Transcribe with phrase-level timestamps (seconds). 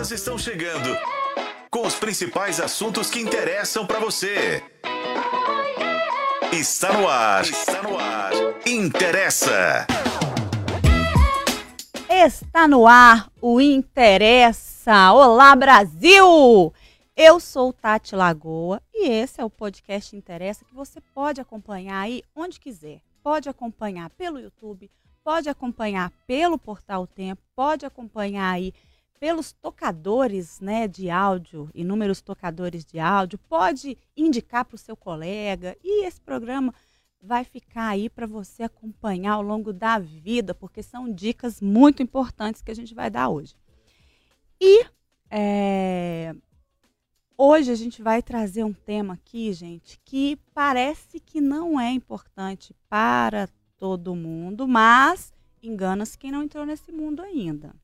[0.00, 0.96] Elas estão chegando
[1.70, 4.64] com os principais assuntos que interessam para você.
[6.50, 7.42] Está no ar.
[7.42, 8.32] Está no ar.
[8.66, 9.86] Interessa.
[12.08, 15.12] Está no ar o Interessa.
[15.12, 16.72] Olá, Brasil!
[17.14, 22.22] Eu sou Tati Lagoa e esse é o podcast Interessa que você pode acompanhar aí
[22.34, 23.02] onde quiser.
[23.22, 24.90] Pode acompanhar pelo YouTube,
[25.22, 28.72] pode acompanhar pelo Portal Tempo, pode acompanhar aí
[29.20, 35.76] pelos tocadores né, de áudio, inúmeros tocadores de áudio, pode indicar para o seu colega
[35.84, 36.74] e esse programa
[37.20, 42.62] vai ficar aí para você acompanhar ao longo da vida, porque são dicas muito importantes
[42.62, 43.54] que a gente vai dar hoje.
[44.58, 44.86] E
[45.30, 46.34] é,
[47.36, 52.74] hoje a gente vai trazer um tema aqui, gente, que parece que não é importante
[52.88, 55.30] para todo mundo, mas
[55.62, 57.74] engana-se quem não entrou nesse mundo ainda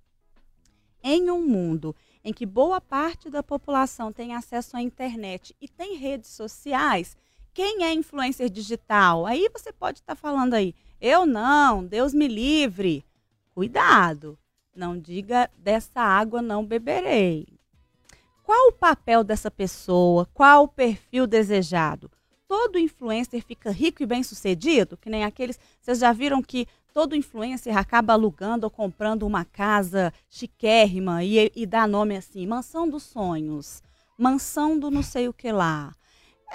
[1.07, 5.97] em um mundo em que boa parte da população tem acesso à internet e tem
[5.97, 7.17] redes sociais,
[7.55, 9.25] quem é influencer digital?
[9.25, 13.05] Aí você pode estar tá falando aí, eu não, Deus me livre.
[13.55, 14.37] Cuidado,
[14.75, 17.47] não diga dessa água não beberei.
[18.43, 20.29] Qual o papel dessa pessoa?
[20.35, 22.11] Qual o perfil desejado?
[22.49, 24.97] Todo influencer fica rico e bem sucedido?
[24.97, 25.59] Que nem aqueles.
[25.81, 31.67] Vocês já viram que todo influencer acaba alugando ou comprando uma casa chiquérrima e, e
[31.67, 33.83] dá nome assim, mansão dos sonhos,
[34.17, 35.95] mansão do não sei o que lá.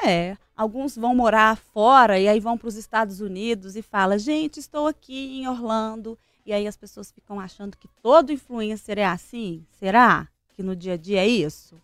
[0.03, 4.59] É, alguns vão morar fora e aí vão para os Estados Unidos e fala, gente,
[4.59, 6.17] estou aqui em Orlando.
[6.45, 9.65] E aí as pessoas ficam achando que todo influencer é assim.
[9.77, 11.79] Será que no dia a dia é isso?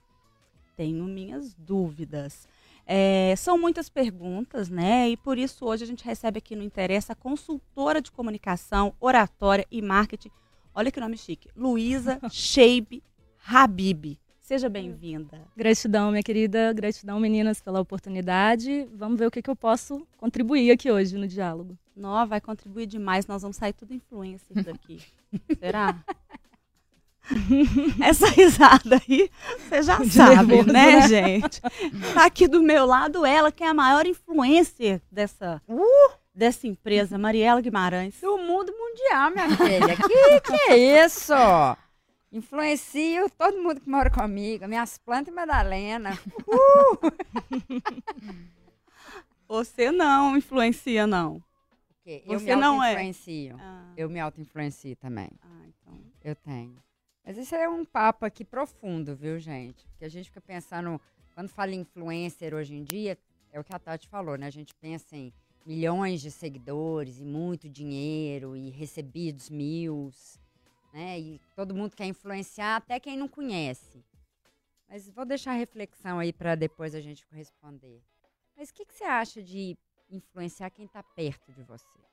[0.75, 2.47] Tenho minhas dúvidas.
[2.89, 5.09] É, são muitas perguntas, né?
[5.09, 9.67] E por isso hoje a gente recebe aqui no Interessa a consultora de comunicação, oratória
[9.69, 10.31] e marketing.
[10.73, 11.49] Olha que nome chique.
[11.53, 13.03] Luísa Sheib
[13.45, 14.17] Habib.
[14.39, 15.41] Seja bem-vinda.
[15.57, 16.71] Gratidão, minha querida.
[16.71, 18.87] Gratidão, meninas, pela oportunidade.
[18.93, 21.77] Vamos ver o que, que eu posso contribuir aqui hoje no diálogo.
[21.93, 23.27] Nó, vai contribuir demais.
[23.27, 25.01] Nós vamos sair tudo influencer daqui.
[25.59, 26.01] Será?
[28.03, 29.29] Essa risada aí,
[29.59, 31.61] você já De sabe, nervoso, né, né, gente?
[32.13, 37.17] Tá aqui do meu lado ela, que é a maior influencer dessa, uh, dessa empresa,
[37.17, 38.19] Mariela Guimarães.
[38.21, 39.95] Do mundo mundial, minha filha.
[39.95, 41.33] que que é isso?
[42.31, 46.17] Influencio todo mundo que mora comigo, minhas plantas e Madalena.
[46.47, 47.11] Uh!
[49.47, 51.41] Você não influencia, não.
[52.05, 52.93] Eu Você me não é.
[52.93, 53.57] influencio.
[53.59, 53.83] Ah.
[53.97, 55.29] Eu me auto-influencio também.
[55.41, 55.99] Ah, então.
[56.23, 56.75] Eu tenho.
[57.27, 59.85] Mas isso é um papo aqui profundo, viu, gente?
[59.89, 60.99] Porque a gente fica pensando,
[61.33, 63.17] quando fala influencer hoje em dia,
[63.51, 64.47] é o que a Tati falou, né?
[64.47, 65.33] A gente pensa em
[65.65, 70.09] milhões de seguidores e muito dinheiro e recebidos mil,
[70.93, 71.19] né?
[71.19, 74.01] E todo mundo quer influenciar, até quem não conhece.
[74.87, 78.01] Mas vou deixar a reflexão aí para depois a gente responder.
[78.55, 79.77] Mas o que, que você acha de
[80.09, 82.06] influenciar quem está perto de você?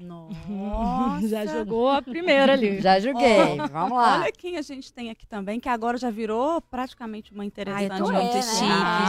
[0.00, 1.26] Nossa.
[1.28, 2.80] já jogou a primeira ali.
[2.80, 3.38] Já joguei.
[3.62, 4.20] Oh, Vamos lá.
[4.20, 7.92] Olha quem a gente tem aqui também, que agora já virou praticamente uma interessante.
[7.92, 8.64] Ai, muito é, chique,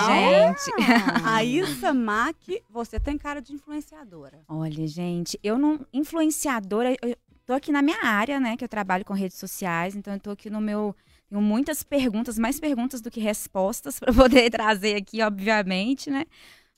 [0.07, 0.47] né?
[0.47, 1.25] gente.
[1.25, 2.35] a Issa Mac,
[2.69, 4.41] você tem cara de influenciadora.
[4.47, 5.79] Olha, gente, eu não.
[5.91, 7.15] Influenciadora, eu
[7.45, 8.55] tô aqui na minha área, né?
[8.55, 10.95] Que eu trabalho com redes sociais, então eu tô aqui no meu.
[11.27, 16.25] Tenho muitas perguntas, mais perguntas do que respostas para poder trazer aqui, obviamente, né?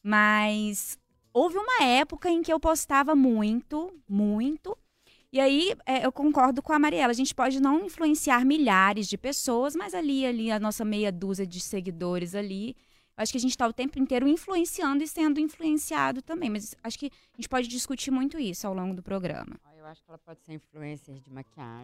[0.04, 0.98] Mas
[1.34, 4.78] houve uma época em que eu postava muito, muito.
[5.32, 7.12] E aí é, eu concordo com a Mariela.
[7.12, 11.48] A gente pode não influenciar milhares de pessoas, mas ali, ali, a nossa meia dúzia
[11.48, 12.76] de seguidores ali.
[13.16, 16.50] Acho que a gente está o tempo inteiro influenciando e sendo influenciado também.
[16.50, 20.04] Mas acho que a gente pode discutir muito isso ao longo do programa eu acho
[20.04, 21.84] que ela pode ser influencer de maquiagem.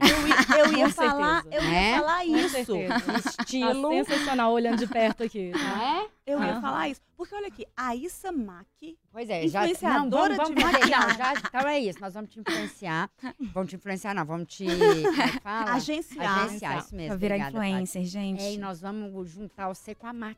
[0.55, 1.97] Eu, eu ia, falar, eu ia é?
[1.97, 2.57] falar isso.
[2.57, 3.89] Estilo.
[3.89, 5.51] Tá sensacional olhando de perto aqui.
[5.77, 6.07] É?
[6.25, 7.01] Eu ia falar isso.
[7.15, 8.67] Porque olha aqui, a Issa Mac,
[9.11, 11.17] pois é, já, não, vamos, vamos de maquiagem.
[11.17, 13.09] Já, então é isso, nós vamos te influenciar.
[13.53, 14.65] Vamos te influenciar, não, vamos te.
[14.65, 15.71] Como é fala?
[15.73, 16.45] Agenciar.
[16.45, 17.09] Agenciar, isso mesmo.
[17.09, 18.43] Pra virar obrigada, influencer, gente.
[18.43, 20.37] É, e nós vamos juntar você com a Mac.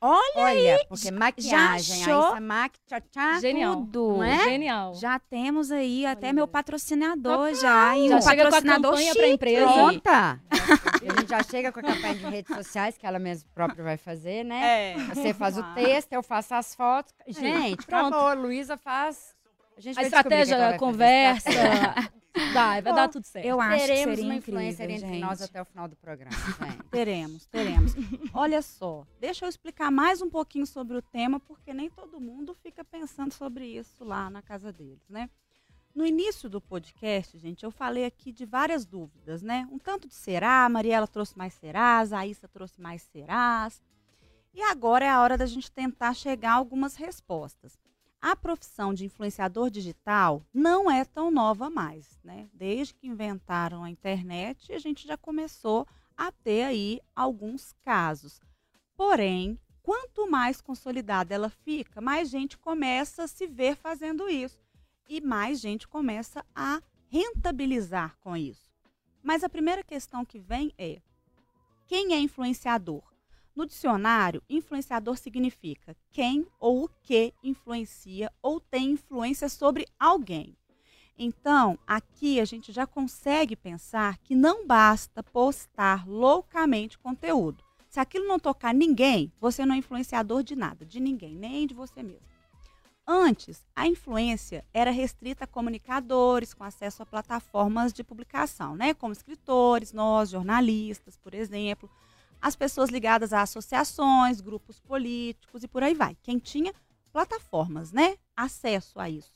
[0.00, 2.34] Olha, Olha aí, porque maquiagem, já achou?
[2.34, 3.74] aí mac, tchá, tchá, Genial.
[3.76, 4.22] tudo.
[4.22, 4.44] É?
[4.44, 4.94] Genial.
[4.94, 7.98] Já temos aí até meu patrocinador já.
[7.98, 9.72] E já um chega patrocinador com a campanha empresa.
[9.72, 10.40] Pronta.
[10.50, 13.96] a gente já chega com a campanha de redes sociais, que ela mesma própria vai
[13.96, 14.92] fazer, né?
[14.92, 14.96] É.
[15.14, 17.12] Você faz o texto, eu faço as fotos.
[17.26, 18.14] Gente, Pronto.
[18.14, 18.44] acabou.
[18.44, 19.36] Luísa faz...
[19.96, 21.50] A, a estratégia, a conversa...
[22.52, 23.44] Vai, vai Bom, dar tudo certo.
[23.44, 25.04] Eu acho teremos que seria uma incrível, influencer gente.
[25.04, 26.36] entre nós até o final do programa.
[26.90, 27.94] teremos, teremos.
[28.32, 32.54] Olha só, deixa eu explicar mais um pouquinho sobre o tema, porque nem todo mundo
[32.54, 35.28] fica pensando sobre isso lá na casa deles, né?
[35.94, 39.66] No início do podcast, gente, eu falei aqui de várias dúvidas, né?
[39.72, 43.82] Um tanto de será, a Mariela trouxe mais serás, a Issa trouxe mais serás.
[44.54, 47.76] E agora é a hora da gente tentar chegar a algumas respostas.
[48.20, 52.48] A profissão de influenciador digital não é tão nova mais, né?
[52.52, 55.86] Desde que inventaram a internet, a gente já começou
[56.16, 58.40] a ter aí alguns casos.
[58.96, 64.58] Porém, quanto mais consolidada ela fica, mais gente começa a se ver fazendo isso
[65.08, 68.68] e mais gente começa a rentabilizar com isso.
[69.22, 71.00] Mas a primeira questão que vem é:
[71.86, 73.02] quem é influenciador?
[73.58, 80.56] No dicionário, influenciador significa quem ou o que influencia ou tem influência sobre alguém.
[81.18, 87.64] Então, aqui a gente já consegue pensar que não basta postar loucamente conteúdo.
[87.88, 91.74] Se aquilo não tocar ninguém, você não é influenciador de nada, de ninguém, nem de
[91.74, 92.28] você mesmo.
[93.04, 98.94] Antes, a influência era restrita a comunicadores com acesso a plataformas de publicação, né?
[98.94, 101.90] como escritores, nós, jornalistas, por exemplo,
[102.40, 106.16] as pessoas ligadas a associações, grupos políticos e por aí vai.
[106.22, 106.72] Quem tinha
[107.12, 108.16] plataformas, né?
[108.38, 109.32] acesso a isso.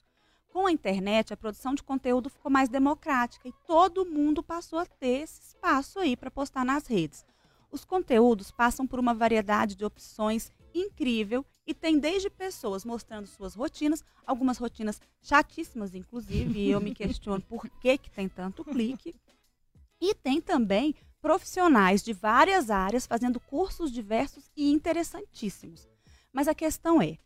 [0.49, 4.87] Com a internet, a produção de conteúdo ficou mais democrática e todo mundo passou a
[4.87, 7.25] ter esse espaço aí para postar nas redes.
[7.71, 13.55] Os conteúdos passam por uma variedade de opções incrível e tem desde pessoas mostrando suas
[13.55, 19.15] rotinas, algumas rotinas chatíssimas, inclusive, e eu me questiono por que, que tem tanto clique.
[20.05, 25.89] E tem também profissionais de várias áreas fazendo cursos diversos e interessantíssimos.
[26.33, 27.17] Mas a questão é: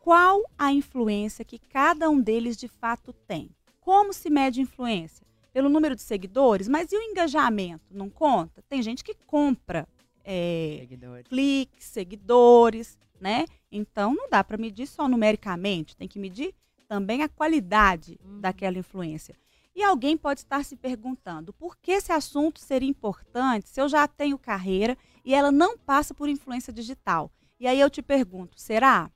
[0.00, 3.50] qual a influência que cada um deles de fato tem?
[3.80, 5.24] Como se mede influência?
[5.52, 6.68] Pelo número de seguidores?
[6.68, 7.84] Mas e o engajamento?
[7.90, 8.62] Não conta?
[8.68, 9.88] Tem gente que compra
[10.24, 11.28] é, seguidores.
[11.28, 13.46] cliques, seguidores, né?
[13.70, 16.52] Então não dá para medir só numericamente, tem que medir
[16.88, 18.40] também a qualidade uhum.
[18.40, 19.34] daquela influência.
[19.76, 24.08] E alguém pode estar se perguntando por que esse assunto seria importante se eu já
[24.08, 27.30] tenho carreira e ela não passa por influência digital.
[27.60, 29.10] E aí eu te pergunto, será?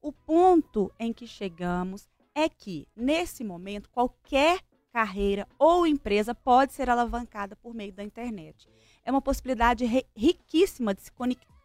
[0.00, 4.60] O ponto em que chegamos é que, nesse momento, qualquer
[4.92, 8.68] carreira ou empresa pode ser alavancada por meio da internet
[9.04, 9.84] é uma possibilidade
[10.16, 11.12] riquíssima de se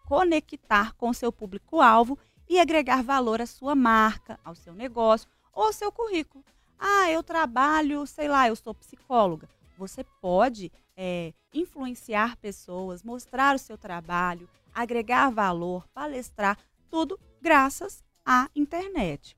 [0.05, 2.17] conectar com o seu público-alvo
[2.47, 6.43] e agregar valor à sua marca, ao seu negócio ou ao seu currículo.
[6.79, 9.49] Ah, eu trabalho, sei lá, eu sou psicóloga.
[9.77, 16.57] Você pode é, influenciar pessoas, mostrar o seu trabalho, agregar valor, palestrar,
[16.89, 19.37] tudo graças à internet.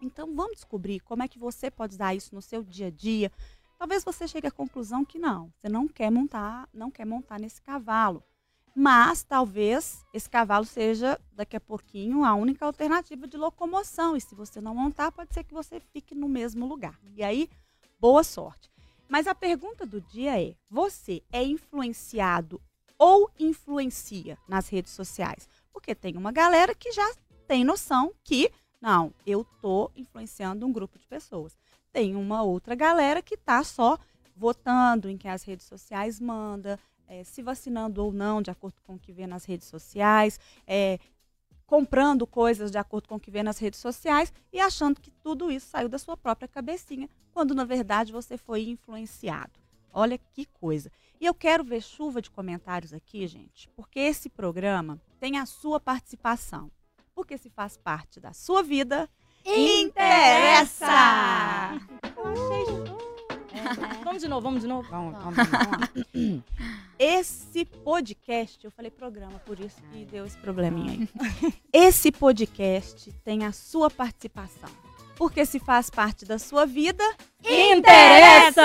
[0.00, 3.32] Então vamos descobrir como é que você pode usar isso no seu dia a dia,
[3.78, 7.60] Talvez você chegue à conclusão que não, você não quer montar, não quer montar nesse
[7.60, 8.22] cavalo.
[8.78, 14.14] Mas talvez esse cavalo seja daqui a pouquinho a única alternativa de locomoção.
[14.14, 16.98] E se você não montar, pode ser que você fique no mesmo lugar.
[17.14, 17.48] E aí,
[17.98, 18.70] boa sorte.
[19.08, 22.60] Mas a pergunta do dia é: você é influenciado
[22.98, 25.48] ou influencia nas redes sociais?
[25.72, 27.14] Porque tem uma galera que já
[27.48, 31.56] tem noção que, não, eu estou influenciando um grupo de pessoas
[31.96, 33.98] tem uma outra galera que está só
[34.36, 38.94] votando em que as redes sociais manda, é, se vacinando ou não, de acordo com
[38.94, 40.98] o que vê nas redes sociais, é,
[41.66, 45.50] comprando coisas de acordo com o que vê nas redes sociais e achando que tudo
[45.50, 49.52] isso saiu da sua própria cabecinha, quando na verdade você foi influenciado.
[49.92, 50.90] Olha que coisa.
[51.20, 55.80] E eu quero ver chuva de comentários aqui, gente, porque esse programa tem a sua
[55.80, 56.70] participação.
[57.14, 59.08] Porque se faz parte da sua vida,
[59.44, 60.86] interessa!
[62.14, 62.98] Eu achei show.
[63.54, 64.88] É, Vamos de novo, vamos de novo?
[64.90, 66.44] Vamos, vamos, vamos
[66.98, 71.54] Esse podcast, eu falei programa, por isso que deu esse probleminha aí.
[71.70, 74.70] Esse podcast tem a sua participação.
[75.14, 77.04] Porque se faz parte da sua vida,
[77.44, 78.62] interessa!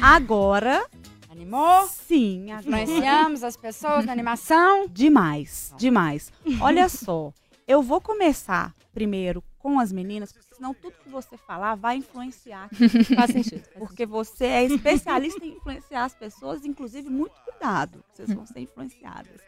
[0.00, 0.86] Agora.
[1.30, 1.86] Animou?
[1.88, 4.86] Sim, influenciamos as pessoas na animação?
[4.88, 6.32] Demais, demais.
[6.58, 7.34] Olha só.
[7.68, 12.68] Eu vou começar primeiro com as meninas, senão tudo que você falar vai influenciar.
[13.14, 13.68] Faz sentido.
[13.78, 18.04] Porque você é especialista em influenciar as pessoas, inclusive, muito cuidado.
[18.12, 19.40] Vocês vão ser influenciadas.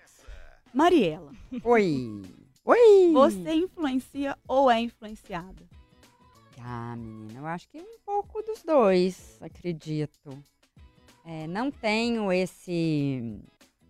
[0.72, 1.32] Mariela.
[1.64, 2.22] Oi.
[2.64, 3.12] Oi.
[3.12, 5.64] Você influencia ou é influenciada?
[6.60, 10.30] Ah, menina, eu acho que um pouco dos dois, acredito.
[11.24, 13.40] É, não tenho esse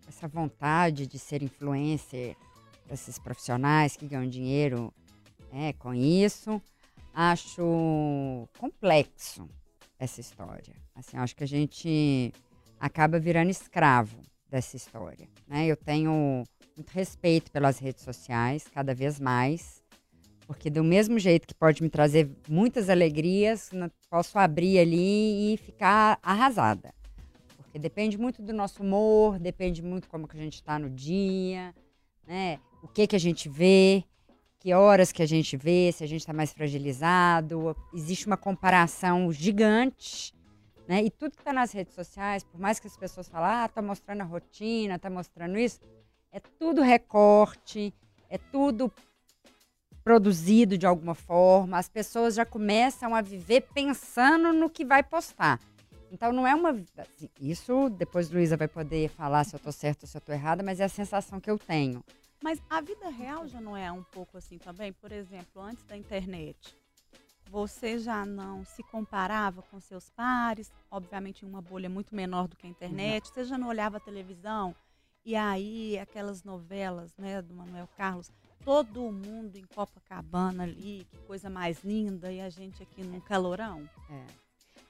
[0.07, 2.37] essa vontade de ser influencer
[2.91, 4.93] esses profissionais que ganham dinheiro
[5.53, 6.63] né, com isso.
[7.19, 9.49] Acho complexo
[9.99, 10.75] essa história.
[10.95, 12.31] Assim, acho que a gente
[12.79, 14.21] acaba virando escravo
[14.51, 15.27] dessa história.
[15.49, 15.67] Né?
[15.67, 16.45] Eu tenho
[16.77, 19.83] muito respeito pelas redes sociais, cada vez mais.
[20.47, 23.71] Porque do mesmo jeito que pode me trazer muitas alegrias,
[24.11, 26.93] posso abrir ali e ficar arrasada.
[27.57, 31.75] Porque depende muito do nosso humor, depende muito como que a gente está no dia,
[32.27, 32.61] né?
[32.83, 34.05] O que que a gente vê,
[34.67, 37.77] que horas que a gente vê, se a gente está mais fragilizado.
[37.95, 40.35] Existe uma comparação gigante,
[40.89, 41.05] né?
[41.05, 43.81] E tudo que está nas redes sociais, por mais que as pessoas falem, ah, tá
[43.81, 45.79] mostrando a rotina, tá mostrando isso,
[46.33, 47.95] é tudo recorte,
[48.29, 48.93] é tudo
[50.03, 55.61] produzido de alguma forma, as pessoas já começam a viver pensando no que vai postar.
[56.11, 56.71] Então não é uma.
[56.71, 60.35] Assim, isso depois Luísa vai poder falar se eu estou certa ou se eu estou
[60.35, 62.03] errada, mas é a sensação que eu tenho.
[62.43, 64.93] Mas a vida real já não é um pouco assim também?
[64.93, 66.75] Por exemplo, antes da internet,
[67.51, 72.57] você já não se comparava com seus pares, obviamente em uma bolha muito menor do
[72.57, 74.75] que a internet, você já não olhava a televisão,
[75.25, 78.31] e aí aquelas novelas né, do Manuel Carlos
[78.65, 83.89] todo mundo em Copacabana ali, que coisa mais linda, e a gente aqui num calorão.
[84.11, 84.25] É.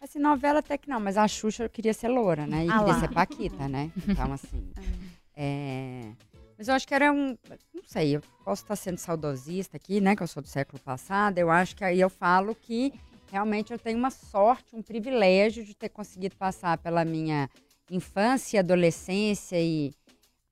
[0.00, 2.64] Assim, novela até que não, mas a Xuxa queria ser loura, né?
[2.64, 3.00] E ah queria lá.
[3.00, 3.92] ser Paquita, né?
[4.08, 4.72] Então, assim.
[5.34, 6.12] É.
[6.14, 6.35] é...
[6.56, 7.36] Mas eu acho que era um.
[7.74, 10.16] Não sei, eu posso estar sendo saudosista aqui, né?
[10.16, 11.38] Que eu sou do século passado.
[11.38, 12.92] Eu acho que aí eu falo que
[13.30, 17.50] realmente eu tenho uma sorte, um privilégio de ter conseguido passar pela minha
[17.90, 19.92] infância, adolescência e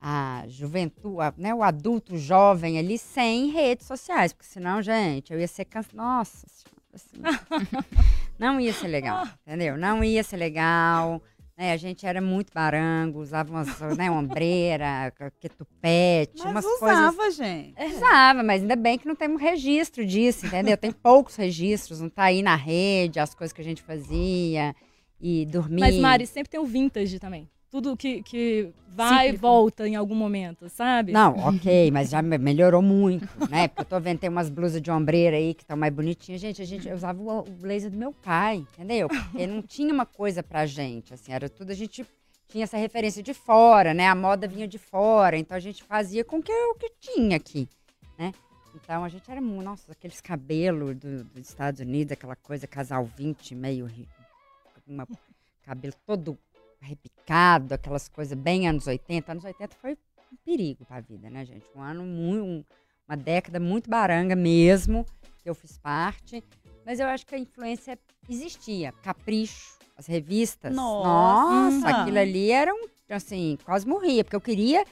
[0.01, 5.41] a juventude, a, né, o adulto jovem ali sem redes sociais, porque senão, gente, eu
[5.41, 5.97] ia ser cansada.
[5.97, 6.47] Nossa
[6.95, 7.17] assim,
[8.39, 9.77] não ia ser legal, entendeu?
[9.77, 11.23] Não ia ser legal.
[11.57, 17.37] Né, a gente era muito barango, usava umas, né, ombreira, ketupete, mas umas usava, coisas.
[17.37, 17.81] gente.
[17.95, 20.77] Usava, mas ainda bem que não temos registro disso, entendeu?
[20.77, 24.75] Tem poucos registros, não tá aí na rede as coisas que a gente fazia
[25.21, 25.81] e dormir.
[25.81, 30.15] Mas, Mari, sempre tem o vintage também tudo que, que vai e volta em algum
[30.15, 31.11] momento, sabe?
[31.11, 33.67] Não, ok, mas já melhorou muito, né?
[33.67, 36.41] Porque eu tô vendo, tem umas blusas de ombreira aí que estão mais bonitinhas.
[36.41, 39.09] Gente, a gente usava o, o blazer do meu pai, entendeu?
[39.09, 42.07] Porque não tinha uma coisa pra gente, assim, era tudo, a gente
[42.47, 44.07] tinha essa referência de fora, né?
[44.07, 47.69] A moda vinha de fora, então a gente fazia com que o que tinha aqui,
[48.17, 48.33] né?
[48.73, 53.53] Então a gente era, nossa, aqueles cabelos do, dos Estados Unidos, aquela coisa casal 20,
[53.57, 53.91] meio
[54.87, 55.09] uma
[55.65, 56.39] cabelo todo
[56.85, 59.33] repicado, aquelas coisas bem anos 80.
[59.33, 59.93] Anos 80 foi
[60.33, 61.67] um perigo para a vida, né, gente?
[61.75, 62.65] Um ano muito, um,
[63.09, 65.05] uma década muito baranga mesmo,
[65.43, 66.43] que eu fiz parte.
[66.85, 67.99] Mas eu acho que a influência
[68.29, 68.93] existia.
[69.03, 70.75] Capricho, as revistas.
[70.75, 74.85] Nossa, Nossa aquilo ali era um, assim, quase morria, porque eu queria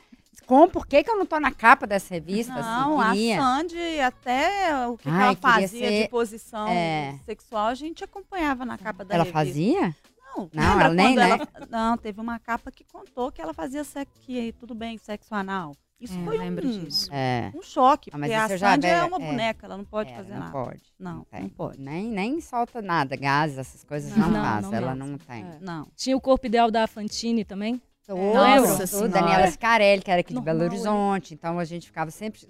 [0.46, 2.54] como, por que, que eu não tô na capa dessa revista?
[2.54, 7.18] Não, assim, a Sandy, até o que, Ai, que ela fazia ser, de posição é...
[7.24, 9.38] sexual, a gente acompanhava na capa da ela revista.
[9.38, 9.96] Ela fazia?
[10.36, 11.30] Não, não ela nem, né?
[11.30, 15.34] Ela, não, teve uma capa que contou que ela fazia sexo, que tudo bem, sexo
[15.34, 15.74] anal.
[16.00, 17.08] Isso é, foi um, disso.
[17.12, 17.52] É.
[17.54, 20.32] um choque, ah, porque a Sandy é uma é, boneca, ela não pode é, fazer
[20.32, 20.52] não nada.
[20.52, 20.82] Pode.
[20.98, 21.80] Não, não, não pode.
[21.80, 25.44] Nem, nem solta nada, gases, essas coisas não, não faz, ela não tem.
[25.44, 25.58] É.
[25.60, 25.86] Não.
[25.94, 27.80] Tinha o corpo ideal da Fantine também?
[28.08, 32.40] Nossa, tudo, Daniela Scarelli, que era aqui de Belo Horizonte, então a gente ficava sempre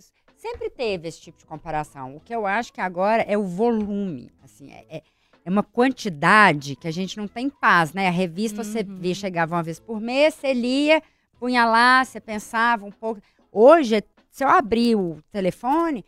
[0.43, 2.17] sempre teve esse tipo de comparação.
[2.17, 5.03] O que eu acho que agora é o volume, assim, é,
[5.45, 8.09] é uma quantidade que a gente não tem paz, né?
[8.09, 8.65] A revista uhum.
[8.65, 11.03] você via, chegava uma vez por mês, você lia,
[11.39, 13.21] punha lá, você pensava um pouco.
[13.51, 16.05] Hoje, se eu abrir o telefone,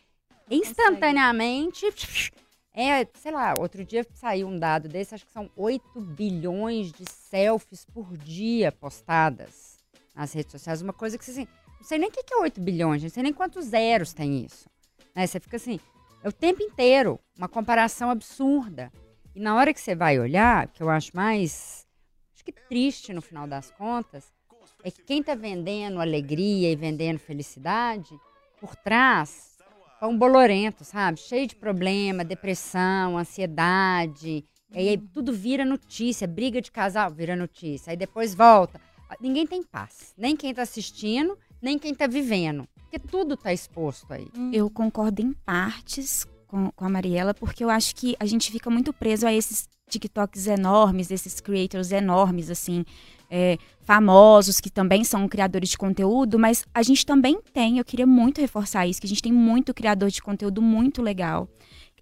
[0.51, 1.85] instantaneamente,
[2.73, 7.05] é, sei lá, outro dia saiu um dado desse, acho que são 8 bilhões de
[7.11, 9.79] selfies por dia postadas
[10.15, 10.81] nas redes sociais.
[10.81, 11.49] Uma coisa que, assim,
[11.81, 14.69] não sei nem o que é 8 bilhões, não sei nem quantos zeros tem isso.
[15.15, 15.27] Né?
[15.27, 15.81] Você fica assim,
[16.23, 18.93] é o tempo inteiro, uma comparação absurda.
[19.35, 21.85] E na hora que você vai olhar, que eu acho mais
[22.35, 24.33] acho que triste no final das contas,
[24.83, 28.15] é que quem está vendendo alegria e vendendo felicidade,
[28.61, 29.59] por trás,
[30.01, 31.19] é um bolorento, sabe?
[31.19, 34.45] Cheio de problema, depressão, ansiedade.
[34.71, 37.91] E aí tudo vira notícia, briga de casal vira notícia.
[37.91, 38.81] Aí depois volta.
[39.21, 40.13] Ninguém tem paz.
[40.17, 42.69] Nem quem está assistindo, nem quem está vivendo.
[42.77, 44.29] Porque tudo está exposto aí.
[44.53, 48.71] Eu concordo em partes com, com a Mariela, porque eu acho que a gente fica
[48.71, 52.85] muito preso a esses TikToks enormes, esses creators enormes, assim,
[53.29, 58.07] é, famosos, que também são criadores de conteúdo, mas a gente também tem, eu queria
[58.07, 61.49] muito reforçar isso, que a gente tem muito criador de conteúdo muito legal.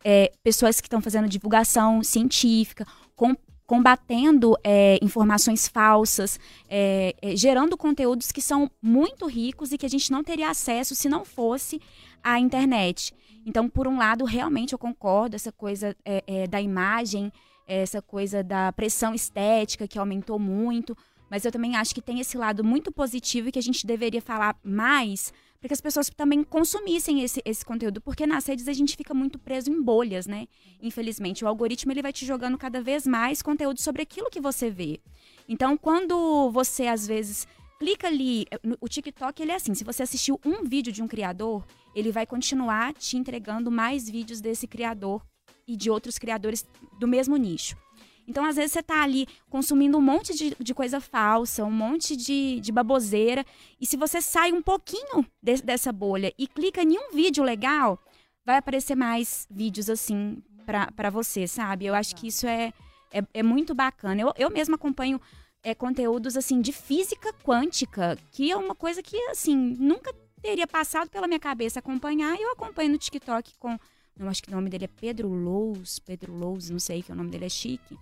[0.05, 3.35] É, pessoas que estão fazendo divulgação científica, com,
[3.67, 9.89] combatendo é, informações falsas, é, é, gerando conteúdos que são muito ricos e que a
[9.89, 11.81] gente não teria acesso se não fosse
[12.23, 13.15] a internet.
[13.45, 17.33] Então, por um lado, realmente eu concordo, essa coisa é, é, da imagem,
[17.67, 20.97] essa coisa da pressão estética que aumentou muito,
[21.31, 24.21] mas eu também acho que tem esse lado muito positivo e que a gente deveria
[24.21, 28.73] falar mais para que as pessoas também consumissem esse, esse conteúdo, porque nas redes a
[28.73, 30.47] gente fica muito preso em bolhas, né?
[30.83, 34.69] Infelizmente, o algoritmo ele vai te jogando cada vez mais conteúdo sobre aquilo que você
[34.69, 35.01] vê.
[35.49, 37.47] Então, quando você às vezes
[37.83, 41.09] clica ali, eh, o TikTok ele é assim, se você assistiu um vídeo de um
[41.09, 45.21] criador, ele vai continuar te entregando mais vídeos desse criador
[45.67, 46.65] e de outros criadores
[47.01, 47.77] do mesmo nicho.
[48.25, 52.15] Então, às vezes, você está ali consumindo um monte de, de coisa falsa, um monte
[52.15, 53.45] de, de baboseira.
[53.81, 57.99] E se você sai um pouquinho de, dessa bolha e clica em um vídeo legal,
[58.47, 61.87] vai aparecer mais vídeos assim para você, sabe?
[61.87, 62.73] Eu acho que isso é,
[63.13, 64.21] é, é muito bacana.
[64.21, 65.21] Eu, eu mesma acompanho
[65.63, 71.09] é, conteúdos assim de física quântica, que é uma coisa que assim nunca teria passado
[71.09, 72.37] pela minha cabeça acompanhar.
[72.37, 73.79] E eu acompanho no TikTok com,
[74.19, 77.15] eu acho que o nome dele é Pedro Lous, Pedro Lous, não sei que o
[77.15, 77.97] nome dele é chique.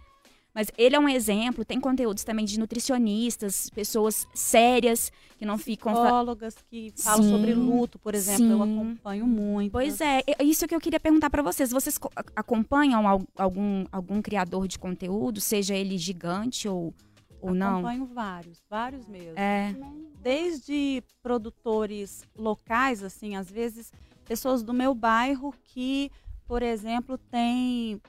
[0.52, 5.92] Mas ele é um exemplo, tem conteúdos também de nutricionistas, pessoas sérias que não ficam.
[5.92, 8.50] Psicólogas que falam sim, sobre luto, por exemplo, sim.
[8.50, 9.70] eu acompanho muito.
[9.70, 11.70] Pois é, isso que eu queria perguntar para vocês.
[11.70, 12.00] Vocês
[12.34, 16.92] acompanham algum, algum criador de conteúdo, seja ele gigante ou,
[17.40, 17.78] ou não?
[17.78, 19.38] Acompanho vários, vários mesmo.
[19.38, 19.74] É.
[20.20, 23.92] Desde produtores locais, assim, às vezes
[24.24, 26.10] pessoas do meu bairro que,
[26.46, 28.00] por exemplo, tem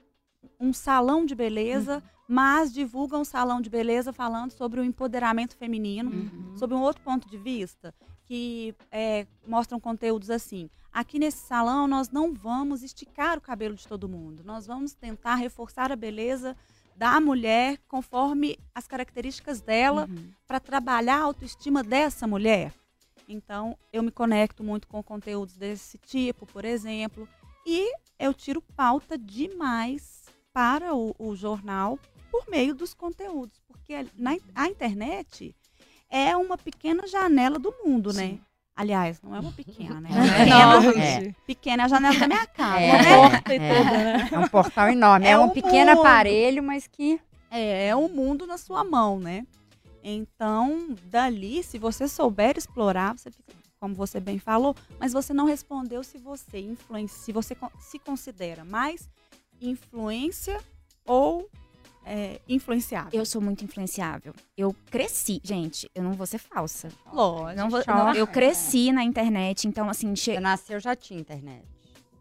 [0.60, 1.96] um salão de beleza.
[1.96, 6.56] Uhum mas divulgam um salão de beleza falando sobre o empoderamento feminino, uhum.
[6.56, 10.70] sobre um outro ponto de vista, que é, mostram conteúdos assim.
[10.94, 15.36] Aqui nesse salão nós não vamos esticar o cabelo de todo mundo, nós vamos tentar
[15.36, 16.56] reforçar a beleza
[16.96, 20.32] da mulher conforme as características dela uhum.
[20.48, 22.74] para trabalhar a autoestima dessa mulher.
[23.28, 27.28] Então, eu me conecto muito com conteúdos desse tipo, por exemplo,
[27.66, 31.98] e eu tiro pauta demais para o, o jornal
[32.30, 35.56] por meio dos conteúdos, porque na, a internet
[36.10, 38.28] é uma pequena janela do mundo, né?
[38.28, 38.32] Sim.
[38.34, 38.40] né?
[38.76, 40.10] Aliás, não é uma pequena, né?
[40.42, 41.36] É, pequena, é.
[41.46, 42.80] pequena é a janela da minha casa.
[42.80, 43.16] É, né?
[43.16, 44.30] porta e é, tudo, né?
[44.32, 45.26] é um portal enorme.
[45.28, 46.00] É, é um, um pequeno mundo.
[46.00, 47.20] aparelho, mas que.
[47.50, 49.46] É, é um mundo na sua mão, né?
[50.04, 55.46] Então, dali, se você souber explorar, você fica, como você bem falou, mas você não
[55.46, 59.10] respondeu se você influencia, se você se considera mais
[59.62, 60.60] influência
[61.06, 61.50] ou
[62.06, 63.12] é, influenciável?
[63.12, 64.34] Eu sou muito influenciável.
[64.58, 66.90] Eu cresci, gente, eu não vou ser falsa.
[67.12, 67.62] Lógico.
[67.62, 70.16] Não vou, não, eu cresci na internet, então assim...
[70.16, 70.34] Che...
[70.34, 71.64] Você nasceu, já tinha internet.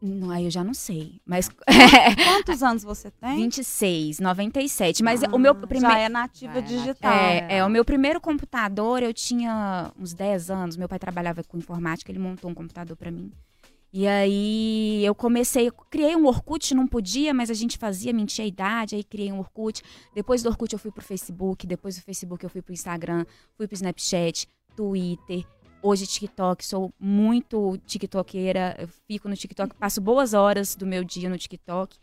[0.02, 1.20] Não, aí eu já não sei.
[1.26, 1.50] Mas.
[2.24, 3.36] Quantos anos você tem?
[3.36, 5.02] 26, 97.
[5.02, 5.94] Mas ah, o meu primeiro.
[5.94, 7.12] Já é nativa já digital.
[7.12, 10.76] É, é, é, o meu primeiro computador, eu tinha uns 10 anos.
[10.76, 13.30] Meu pai trabalhava com informática, ele montou um computador para mim.
[13.92, 18.44] E aí eu comecei, eu criei um Orkut, não podia, mas a gente fazia, mentia
[18.44, 19.82] a idade, aí criei um Orkut.
[20.14, 23.24] Depois do Orkut eu fui pro Facebook, depois do Facebook eu fui pro Instagram,
[23.56, 25.44] fui pro Snapchat, Twitter,
[25.82, 31.28] hoje TikTok, sou muito tiktokeira, eu fico no TikTok, passo boas horas do meu dia
[31.28, 31.96] no TikTok.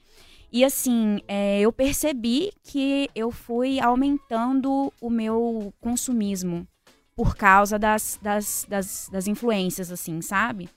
[0.52, 6.68] E assim, é, eu percebi que eu fui aumentando o meu consumismo
[7.16, 10.70] por causa das, das, das, das influências, assim, sabe?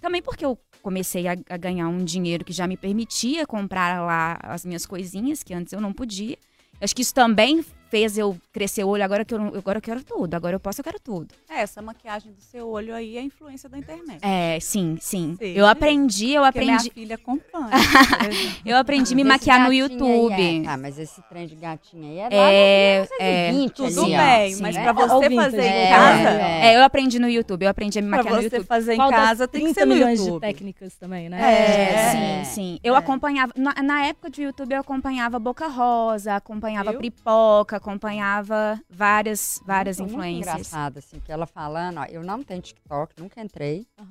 [0.00, 4.38] Também porque eu comecei a, a, ganhar um dinheiro que já me permitia comprar lá
[4.42, 6.36] as minhas coisinhas, que antes eu não podia.
[6.80, 10.02] Acho que isso também fez eu crescer o olho, agora que eu, agora eu quero
[10.02, 11.28] tudo, agora eu posso, eu quero tudo.
[11.48, 14.20] É, essa maquiagem do seu olho aí é a influência da internet.
[14.22, 15.36] É, sim, sim.
[15.38, 15.52] sim.
[15.54, 16.68] Eu aprendi, eu aprendi.
[16.68, 17.70] Minha filha acompanha.
[18.64, 20.34] eu aprendi a me maquiar no YouTube.
[20.34, 20.68] Aí, é.
[20.68, 24.62] Ah, mas esse trem de gatinha aí é, é, é 20, tudo ali, bem, sim,
[24.62, 24.82] mas é.
[24.82, 26.28] pra você fazer em é, casa.
[26.28, 26.76] É.
[26.76, 28.50] eu aprendi no YouTube, eu aprendi a me maquiar no YouTube.
[28.50, 30.34] Pra você fazer em Qual casa tem que ser no milhões YouTube.
[30.34, 31.38] de técnicas também, né?
[31.40, 32.80] É, sim, sim.
[32.82, 37.00] Eu acompanhava, na, na, época de YouTube eu acompanhava Boca Rosa, acompanhava eu?
[37.00, 40.46] Pipoca, acompanhava várias, várias muito, influências.
[40.46, 43.86] Muito engraçado, assim, que ela falando, ó, eu não tenho TikTok, nunca entrei.
[43.98, 44.06] Uhum.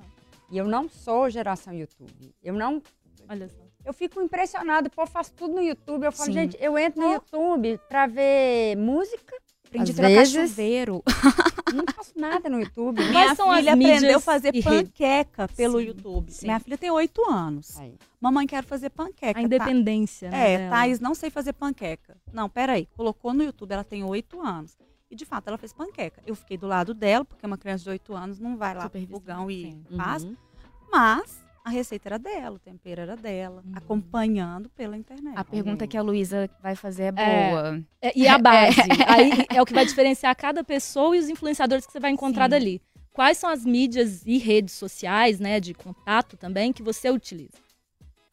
[0.50, 2.34] E eu não sou geração YouTube.
[2.42, 2.82] Eu não.
[3.30, 3.68] Olha só.
[3.86, 6.04] Eu fico impressionada, o povo faz tudo no YouTube.
[6.04, 6.34] Eu falo, Sim.
[6.34, 9.36] gente, eu entro no YouTube pra ver música.
[9.68, 11.04] Aprendi a trocar vezes, chuveiro.
[11.76, 13.04] Não faço nada no YouTube.
[13.04, 15.86] Minha filha aprendeu a fazer panqueca pelo Sim.
[15.86, 16.32] YouTube.
[16.32, 16.46] Sim.
[16.48, 17.78] Minha filha tem oito anos.
[17.78, 17.96] Aí.
[18.20, 19.38] Mamãe, quero fazer panqueca.
[19.38, 20.38] A independência, tá?
[20.38, 20.54] né?
[20.54, 20.72] É, dela.
[20.72, 22.18] Thaís, não sei fazer panqueca.
[22.32, 22.88] Não, peraí.
[22.96, 24.78] Colocou no YouTube, ela tem oito anos.
[25.12, 26.22] E de fato, ela fez panqueca.
[26.26, 29.06] Eu fiquei do lado dela, porque uma criança de oito anos não vai lá pro
[29.08, 30.24] fogão e faz.
[30.24, 30.36] Uhum.
[30.90, 33.74] Mas a receita era dela, o tempero era dela, uhum.
[33.76, 35.38] acompanhando pela internet.
[35.38, 37.50] A pergunta que a Luísa vai fazer é, é.
[37.50, 37.84] boa.
[38.02, 38.80] É, e a base.
[39.06, 42.46] Aí é o que vai diferenciar cada pessoa e os influenciadores que você vai encontrar
[42.46, 42.52] Sim.
[42.52, 42.82] dali.
[43.12, 47.58] Quais são as mídias e redes sociais, né, de contato também, que você utiliza?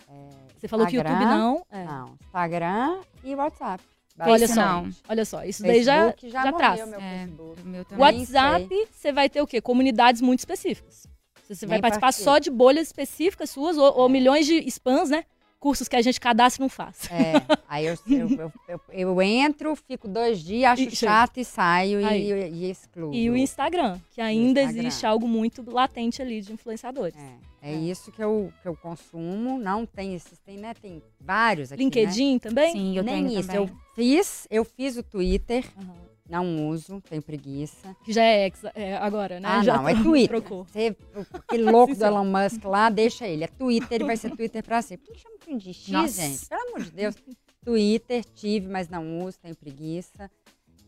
[0.09, 1.67] É, você falou que YouTube não.
[1.73, 1.85] É.
[1.85, 3.83] Não, Instagram e WhatsApp.
[4.21, 4.91] Olha só, não.
[5.09, 6.89] olha só, isso Facebook daí já, já, já traz.
[6.89, 7.29] Meu é,
[7.65, 9.61] meu WhatsApp, você vai ter o quê?
[9.61, 11.09] Comunidades muito específicas.
[11.49, 15.25] Você vai participar só de bolhas específicas suas ou, ou milhões de spams, né?
[15.65, 17.11] cursos que a gente cadastra e não faz.
[17.11, 17.33] É,
[17.67, 22.51] aí eu, eu, eu, eu entro, fico dois dias, acho e, chato e saio e,
[22.51, 23.15] e, excluo.
[23.15, 24.89] E o Instagram, que ainda Instagram.
[24.89, 27.17] existe algo muito latente ali de influenciadores.
[27.17, 31.03] É, é, é, isso que eu, que eu consumo, não tem esses, tem, né, tem
[31.19, 32.39] vários aqui, LinkedIn né?
[32.41, 32.73] também?
[32.73, 33.67] Sim, eu Nem tenho isso, também.
[33.67, 35.95] eu fiz, eu fiz o Twitter, uhum.
[36.29, 37.95] Não uso, tenho preguiça.
[38.03, 39.49] Que já é, ex, é agora, né?
[39.49, 40.43] Ah, já não, é Twitter.
[40.43, 40.97] Você,
[41.35, 43.45] aquele louco do Elon Musk lá, deixa ele.
[43.45, 45.07] É Twitter, ele vai ser Twitter pra sempre.
[45.07, 46.23] Por que chama de X, Nossa.
[46.23, 46.47] gente?
[46.47, 47.15] Pelo amor de Deus.
[47.63, 50.31] Twitter, tive, mas não uso, tenho preguiça.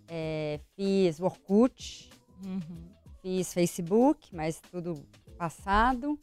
[0.09, 2.11] É, fiz Orkut,
[2.45, 2.61] uhum.
[3.23, 4.95] fiz Facebook, mas tudo
[5.37, 6.19] passado.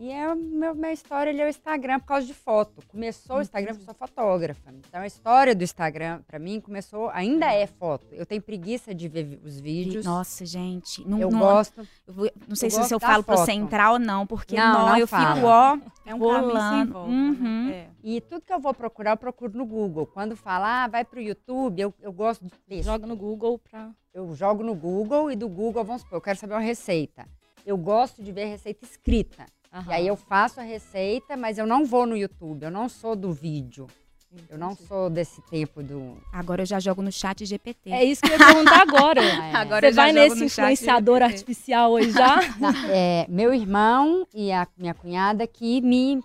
[0.00, 2.80] E é meu, minha história ali é o Instagram por causa de foto.
[2.86, 4.70] Começou o Instagram porque eu sou fotógrafa.
[4.70, 8.06] Então a história do Instagram, para mim, começou, ainda é foto.
[8.12, 10.04] Eu tenho preguiça de ver os vídeos.
[10.04, 11.06] Nossa, gente.
[11.06, 11.80] Não, eu não, gosto.
[12.06, 14.96] Eu vou, não sei se eu falo pra você entrar ou não, porque não, não,
[14.96, 15.34] eu fala.
[15.34, 16.94] fico, ó, é um rolando.
[16.94, 16.98] Né?
[17.00, 17.66] uhum.
[17.66, 17.72] né?
[17.72, 17.88] é.
[18.04, 20.06] E tudo que eu vou procurar, eu procuro no Google.
[20.06, 22.84] Quando fala, ah, vai pro YouTube, eu, eu gosto de texto.
[22.84, 23.90] Joga no Google pra.
[24.14, 27.28] Eu jogo no Google e do Google, vamos supor, eu quero saber uma receita.
[27.66, 29.44] Eu gosto de ver receita escrita.
[29.72, 29.84] Uhum.
[29.88, 33.14] E aí eu faço a receita, mas eu não vou no YouTube, eu não sou
[33.14, 33.86] do vídeo.
[34.30, 34.48] Entendi.
[34.50, 36.18] Eu não sou desse tempo do.
[36.30, 37.90] Agora eu já jogo no chat GPT.
[37.90, 39.24] É isso que eu ia perguntar agora.
[39.24, 39.54] é.
[39.54, 42.38] Agora Você vai nesse influenciador artificial hoje já?
[42.92, 46.22] é, meu irmão e a minha cunhada que me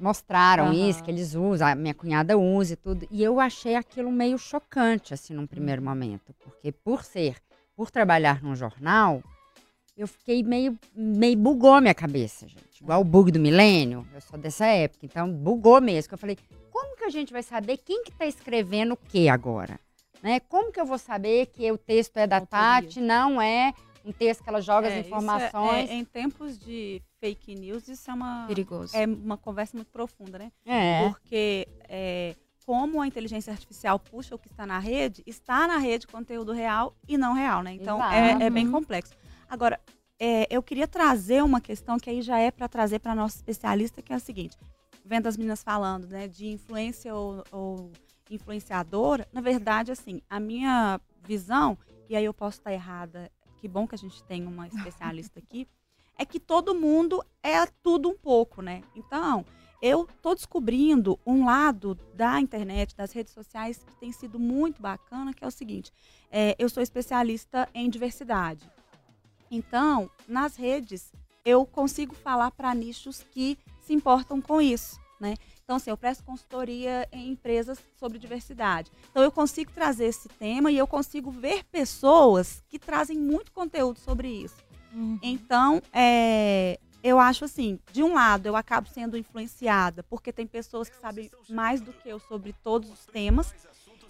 [0.00, 0.88] mostraram uhum.
[0.90, 3.06] isso, que eles usam, a minha cunhada usa e tudo.
[3.10, 6.34] E eu achei aquilo meio chocante, assim, num primeiro momento.
[6.42, 7.36] Porque por ser,
[7.76, 9.22] por trabalhar num jornal,
[10.02, 12.82] eu fiquei meio, meio bugou minha cabeça, gente.
[12.82, 16.12] Igual o bug do milênio, eu sou dessa época, então bugou mesmo.
[16.12, 16.36] Eu falei,
[16.70, 19.78] como que a gente vai saber quem que tá escrevendo o que agora?
[20.20, 20.40] Né?
[20.40, 23.72] Como que eu vou saber que o texto é da Tati, não é
[24.04, 25.90] um texto que ela joga é, as informações?
[25.90, 28.46] É, é, em tempos de fake news, isso é uma...
[28.48, 28.96] Perigoso.
[28.96, 30.52] É uma conversa muito profunda, né?
[30.66, 31.08] É.
[31.08, 31.68] Porque...
[31.88, 32.34] É,
[32.64, 36.94] como a inteligência artificial puxa o que está na rede, está na rede conteúdo real
[37.08, 37.74] e não real, né?
[37.74, 39.14] Então é, é, bem complexo.
[39.52, 39.78] Agora,
[40.18, 44.00] é, eu queria trazer uma questão que aí já é para trazer para nossa especialista,
[44.00, 44.56] que é a seguinte:
[45.04, 47.92] vendo as meninas falando, né, de influência ou, ou
[48.30, 51.76] influenciadora, na verdade, assim, a minha visão,
[52.08, 55.68] e aí eu posso estar errada, que bom que a gente tem uma especialista aqui,
[56.18, 58.82] é que todo mundo é tudo um pouco, né?
[58.96, 59.44] Então,
[59.82, 65.34] eu tô descobrindo um lado da internet, das redes sociais, que tem sido muito bacana,
[65.34, 65.92] que é o seguinte:
[66.30, 68.66] é, eu sou especialista em diversidade.
[69.52, 71.12] Então, nas redes,
[71.44, 75.34] eu consigo falar para nichos que se importam com isso, né?
[75.62, 78.90] Então, assim, eu presto consultoria em empresas sobre diversidade.
[79.10, 84.00] Então, eu consigo trazer esse tema e eu consigo ver pessoas que trazem muito conteúdo
[84.00, 84.56] sobre isso.
[84.90, 85.18] Uhum.
[85.22, 90.88] Então, é, eu acho assim, de um lado, eu acabo sendo influenciada, porque tem pessoas
[90.88, 93.54] que sabem mais do que eu sobre todos os temas,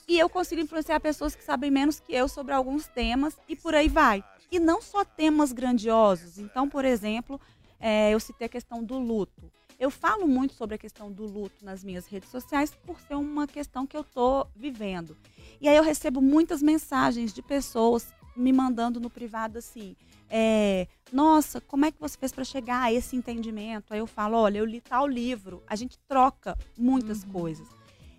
[0.06, 3.74] e eu consigo influenciar pessoas que sabem menos que eu sobre alguns temas, e por
[3.74, 4.22] aí vai.
[4.52, 6.38] E não só temas grandiosos.
[6.38, 7.40] Então, por exemplo,
[7.80, 9.50] é, eu citei a questão do luto.
[9.80, 13.46] Eu falo muito sobre a questão do luto nas minhas redes sociais por ser uma
[13.46, 15.16] questão que eu estou vivendo.
[15.58, 19.96] E aí eu recebo muitas mensagens de pessoas me mandando no privado assim:
[20.28, 23.94] é, Nossa, como é que você fez para chegar a esse entendimento?
[23.94, 25.62] Aí eu falo: Olha, eu li tal livro.
[25.66, 27.32] A gente troca muitas uhum.
[27.32, 27.66] coisas.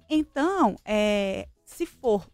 [0.10, 2.28] Então, é, se for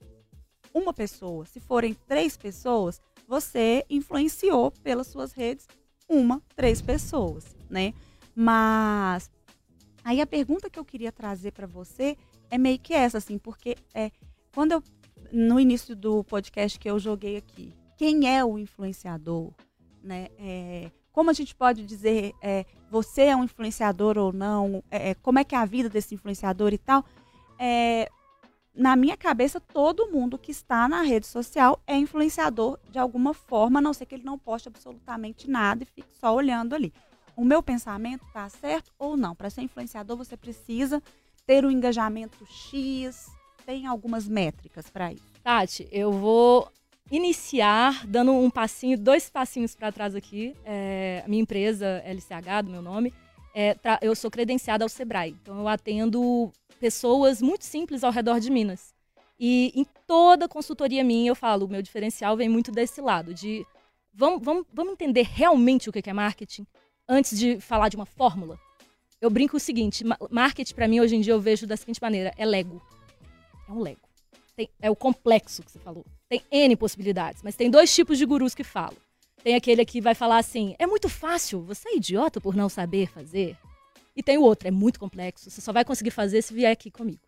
[0.74, 5.68] uma pessoa, se forem três pessoas, você influenciou pelas suas redes
[6.10, 7.94] uma, três pessoas, né?
[8.36, 9.30] Mas
[10.04, 12.18] aí a pergunta que eu queria trazer para você
[12.50, 14.10] é meio que essa, assim, porque é
[14.52, 14.84] quando eu
[15.32, 19.54] no início do podcast que eu joguei aqui, quem é o influenciador,
[20.02, 20.30] né?
[20.40, 24.84] É, como a gente pode dizer, é, você é um influenciador ou não?
[24.90, 27.06] É, como é que é a vida desse influenciador e tal?
[27.60, 28.10] É,
[28.74, 33.80] na minha cabeça, todo mundo que está na rede social é influenciador de alguma forma,
[33.80, 36.94] a não ser que ele não poste absolutamente nada e fique só olhando ali.
[37.36, 39.36] O meu pensamento está certo ou não?
[39.36, 41.02] Para ser influenciador, você precisa
[41.46, 43.28] ter um engajamento X,
[43.66, 45.24] tem algumas métricas para isso.
[45.44, 46.72] Tati, eu vou
[47.12, 50.56] iniciar dando um passinho, dois passinhos para trás aqui.
[50.64, 53.14] É, a minha empresa, LCH, do meu nome,
[53.54, 55.36] é, eu sou credenciada ao Sebrae.
[55.42, 58.94] Então eu atendo pessoas muito simples ao redor de Minas.
[59.40, 63.66] E em toda consultoria minha eu falo, meu diferencial vem muito desse lado, de
[64.14, 66.68] vamos, vamos, vamos entender realmente o que é marketing
[67.08, 68.60] antes de falar de uma fórmula.
[69.22, 72.34] Eu brinco o seguinte, marketing para mim hoje em dia eu vejo da seguinte maneira,
[72.38, 72.82] é Lego.
[73.68, 74.02] É um Lego.
[74.56, 76.06] Tem, é o complexo que você falou.
[76.28, 78.98] Tem N possibilidades, mas tem dois tipos de gurus que falam.
[79.44, 83.08] Tem aquele que vai falar assim: é muito fácil, você é idiota por não saber
[83.08, 83.58] fazer.
[84.16, 86.92] E tem o outro, é muito complexo, você só vai conseguir fazer se vier aqui
[86.92, 87.22] comigo.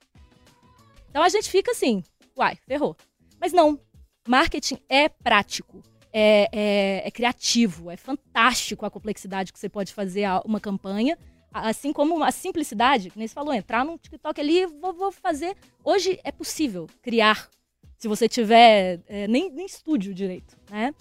[1.09, 2.03] Então a gente fica assim,
[2.35, 2.97] uai, ferrou.
[3.39, 3.79] Mas não,
[4.27, 10.25] marketing é prático, é, é, é criativo, é fantástico a complexidade que você pode fazer
[10.45, 11.17] uma campanha
[11.53, 15.55] assim como a simplicidade, que nem você falou, entrar no TikTok ali, vou, vou fazer.
[15.83, 17.49] Hoje é possível criar,
[17.97, 20.93] se você tiver é, nem, nem estúdio direito, né?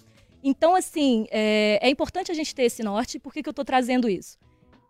[0.43, 3.19] Então, assim, é, é, importante a gente ter esse norte.
[3.19, 4.37] Por que, que eu estou trazendo isso?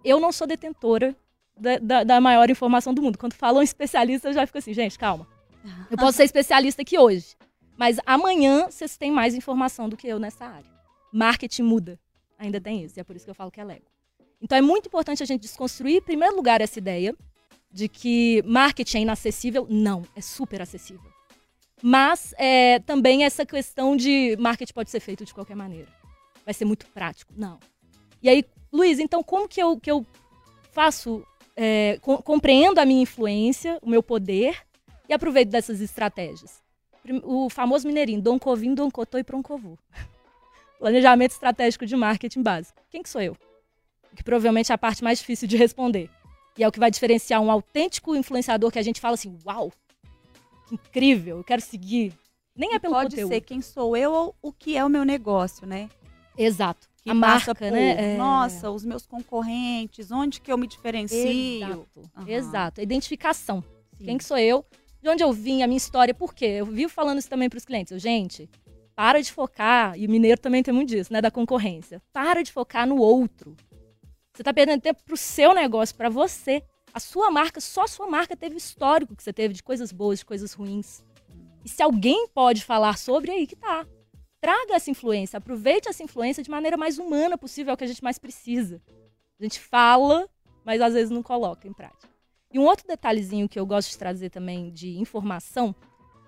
[0.03, 1.15] Eu não sou detentora
[1.57, 3.17] da, da, da, maior informação do mundo.
[3.17, 5.27] Quando falam especialista, eu já fico assim, gente, calma.
[5.89, 7.35] Eu posso ser especialista aqui hoje,
[7.77, 10.71] mas amanhã vocês têm mais informação do que eu nessa área.
[11.13, 11.99] Marketing muda.
[12.39, 13.85] Ainda tem isso, e é por isso que eu falo que é Lego.
[14.41, 17.15] Então é muito importante a gente desconstruir, em primeiro lugar, essa ideia
[17.71, 19.67] de que marketing é inacessível.
[19.69, 21.10] Não, é super acessível.
[21.81, 25.87] Mas é, também essa questão de marketing pode ser feito de qualquer maneira.
[26.45, 27.33] Vai ser muito prático.
[27.35, 27.59] Não.
[28.21, 30.05] E aí, Luiz, então como que eu, que eu
[30.71, 34.57] faço, é, com, compreendo a minha influência, o meu poder
[35.09, 36.61] e aproveito dessas estratégias?
[37.23, 39.77] O famoso mineirinho, Dom Covim, Dom Cotô e Proncovu.
[40.77, 42.79] Planejamento estratégico de marketing básico.
[42.91, 43.35] Quem que sou eu?
[44.15, 46.09] Que provavelmente é a parte mais difícil de responder.
[46.57, 49.71] E é o que vai diferenciar um autêntico influenciador que a gente fala assim, uau,
[50.71, 52.13] incrível, eu quero seguir.
[52.55, 53.31] Nem é pelo pode conteúdo.
[53.31, 55.89] ser quem sou eu ou o que é o meu negócio, né?
[56.37, 56.89] Exato.
[57.03, 58.13] Que a marca, por, né?
[58.13, 58.17] É...
[58.17, 61.17] Nossa, os meus concorrentes, onde que eu me diferencio?
[61.17, 61.89] Exato.
[61.95, 62.27] Uhum.
[62.27, 62.81] Exato.
[62.81, 63.63] A identificação.
[63.97, 64.05] Sim.
[64.05, 64.65] Quem que sou eu?
[65.01, 66.45] De onde eu vim, a minha história, por quê?
[66.45, 67.91] Eu vivo falando isso também para os clientes.
[67.91, 68.47] Eu, gente,
[68.95, 71.99] para de focar, e o mineiro também tem muito disso, né, da concorrência.
[72.13, 73.55] Para de focar no outro.
[74.31, 76.63] Você está perdendo tempo para o seu negócio, para você.
[76.93, 80.19] A sua marca, só a sua marca teve histórico que você teve de coisas boas,
[80.19, 81.03] de coisas ruins.
[81.63, 83.85] E se alguém pode falar sobre, é aí que tá.
[84.41, 87.87] Traga essa influência, aproveite essa influência de maneira mais humana possível, é o que a
[87.87, 88.81] gente mais precisa.
[89.39, 90.27] A gente fala,
[90.65, 92.09] mas às vezes não coloca em prática.
[92.51, 95.73] E um outro detalhezinho que eu gosto de trazer também de informação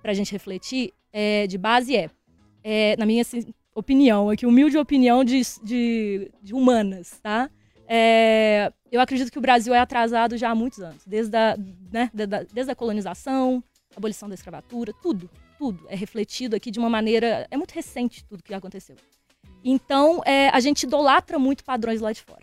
[0.01, 2.09] para a gente refletir é, de base é,
[2.63, 7.49] é na minha assim, opinião, aqui, humilde opinião de, de, de humanas, tá?
[7.95, 11.55] É, eu acredito que o Brasil é atrasado já há muitos anos, desde a,
[11.91, 12.09] né,
[12.51, 13.63] desde a colonização,
[13.95, 15.29] abolição da escravatura, tudo,
[15.59, 17.47] tudo é refletido aqui de uma maneira.
[17.51, 18.95] É muito recente tudo que aconteceu.
[19.63, 22.41] Então, é, a gente idolatra muito padrões lá de fora.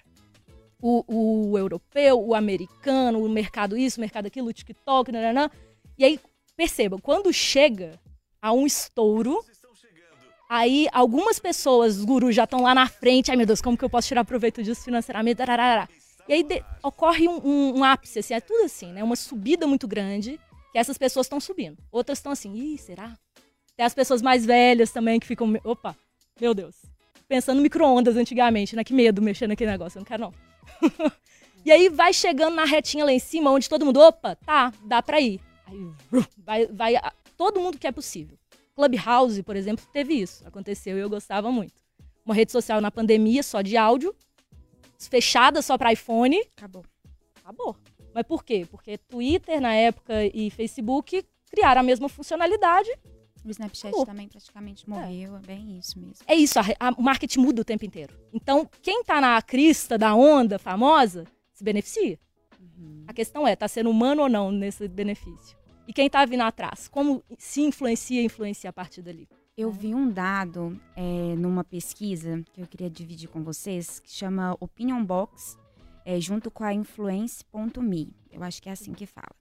[0.81, 5.51] O, o, europeu, o americano, o mercado isso, o mercado aquilo, o TikTok, nananã.
[5.99, 6.21] E aí,
[6.57, 7.99] perceba, quando chega
[8.41, 9.45] a um estouro,
[10.51, 13.31] Aí algumas pessoas, os gurus, já estão lá na frente.
[13.31, 15.41] Ai meu Deus, como que eu posso tirar proveito disso financeiramente?
[16.29, 19.05] E aí de, ocorre um, um, um, ápice, assim, é tudo assim, né?
[19.05, 20.41] Uma subida muito grande,
[20.73, 21.79] que essas pessoas estão subindo.
[21.93, 23.17] Outras estão assim, ih, será?
[23.77, 25.97] Tem as pessoas mais velhas também que ficam, opa,
[26.41, 26.75] meu Deus.
[27.29, 28.83] Pensando micro-ondas antigamente, né?
[28.83, 30.35] Que medo mexer naquele negócio, eu não quero não.
[31.65, 35.01] e aí vai chegando na retinha lá em cima, onde todo mundo, opa, tá, dá
[35.01, 35.41] pra ir.
[35.65, 35.93] Aí
[36.37, 36.95] vai, vai
[37.37, 38.40] todo mundo que é possível.
[38.81, 40.47] Clubhouse, por exemplo, teve isso.
[40.47, 41.75] Aconteceu e eu gostava muito.
[42.25, 44.15] Uma rede social na pandemia só de áudio,
[44.99, 46.41] fechada só para iPhone.
[46.57, 46.85] Acabou.
[47.43, 47.77] Acabou.
[48.15, 48.67] Mas por quê?
[48.71, 52.91] Porque Twitter na época e Facebook criaram a mesma funcionalidade.
[53.45, 54.07] O Snapchat Acabou.
[54.07, 55.39] também praticamente morreu, é.
[55.39, 56.17] é bem isso mesmo.
[56.27, 58.15] É isso, a, a, o marketing muda o tempo inteiro.
[58.33, 62.19] Então, quem tá na crista da onda famosa se beneficia.
[62.61, 63.05] Uhum.
[63.07, 65.60] A questão é, tá sendo humano ou não nesse benefício?
[65.91, 66.87] E quem está vindo atrás?
[66.87, 69.29] Como se influencia e influencia a partir dali?
[69.57, 74.57] Eu vi um dado é, numa pesquisa que eu queria dividir com vocês, que chama
[74.61, 75.59] Opinion Box,
[76.05, 78.15] é, junto com a Influence.me.
[78.31, 79.35] Eu acho que é assim que fala.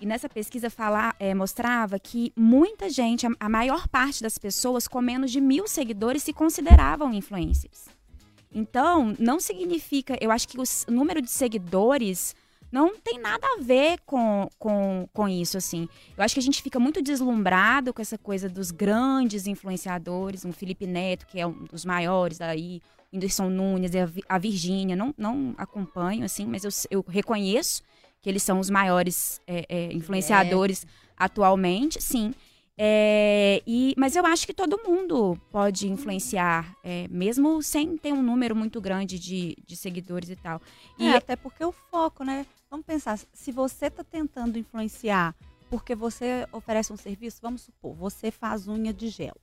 [0.00, 4.88] E nessa pesquisa fala, é, mostrava que muita gente, a, a, maior parte das pessoas
[4.88, 7.90] com menos de mil seguidores se consideravam influencers.
[8.50, 10.16] Então, não significa.
[10.18, 12.34] Eu acho que o número de seguidores
[12.70, 15.88] não tem nada a ver com, com, com isso, assim.
[16.16, 20.52] Eu acho que a gente fica muito deslumbrado com essa coisa dos grandes influenciadores, um
[20.52, 22.80] Felipe Neto, que é um dos maiores aí,
[23.12, 23.92] Whindersson Nunes,
[24.28, 27.82] a Virgínia, não, não acompanho, assim, mas eu, eu reconheço
[28.20, 30.88] que eles são os maiores é, é, influenciadores é.
[31.16, 32.32] atualmente, sim.
[32.82, 38.22] É, e, mas eu acho que todo mundo pode influenciar, é, mesmo sem ter um
[38.22, 40.62] número muito grande de, de seguidores e tal.
[40.98, 42.46] E é, até porque o foco, né?
[42.70, 45.34] Vamos pensar, se você está tentando influenciar
[45.68, 49.34] porque você oferece um serviço, vamos supor, você faz unha de gel.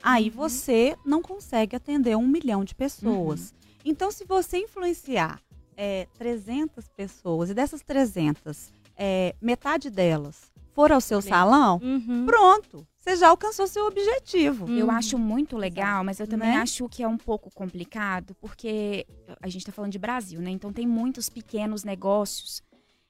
[0.00, 0.36] Aí uhum.
[0.36, 3.50] você não consegue atender um milhão de pessoas.
[3.50, 3.56] Uhum.
[3.84, 5.40] Então, se você influenciar
[5.76, 10.49] é, 300 pessoas e dessas 300, é, metade delas
[10.80, 12.24] for ao seu salão, uhum.
[12.24, 12.86] pronto.
[12.98, 14.64] você já alcançou seu objetivo.
[14.64, 14.78] Hum.
[14.78, 16.56] Eu acho muito legal, mas eu também né?
[16.56, 19.06] acho que é um pouco complicado, porque
[19.42, 20.50] a gente está falando de Brasil, né?
[20.50, 22.62] Então tem muitos pequenos negócios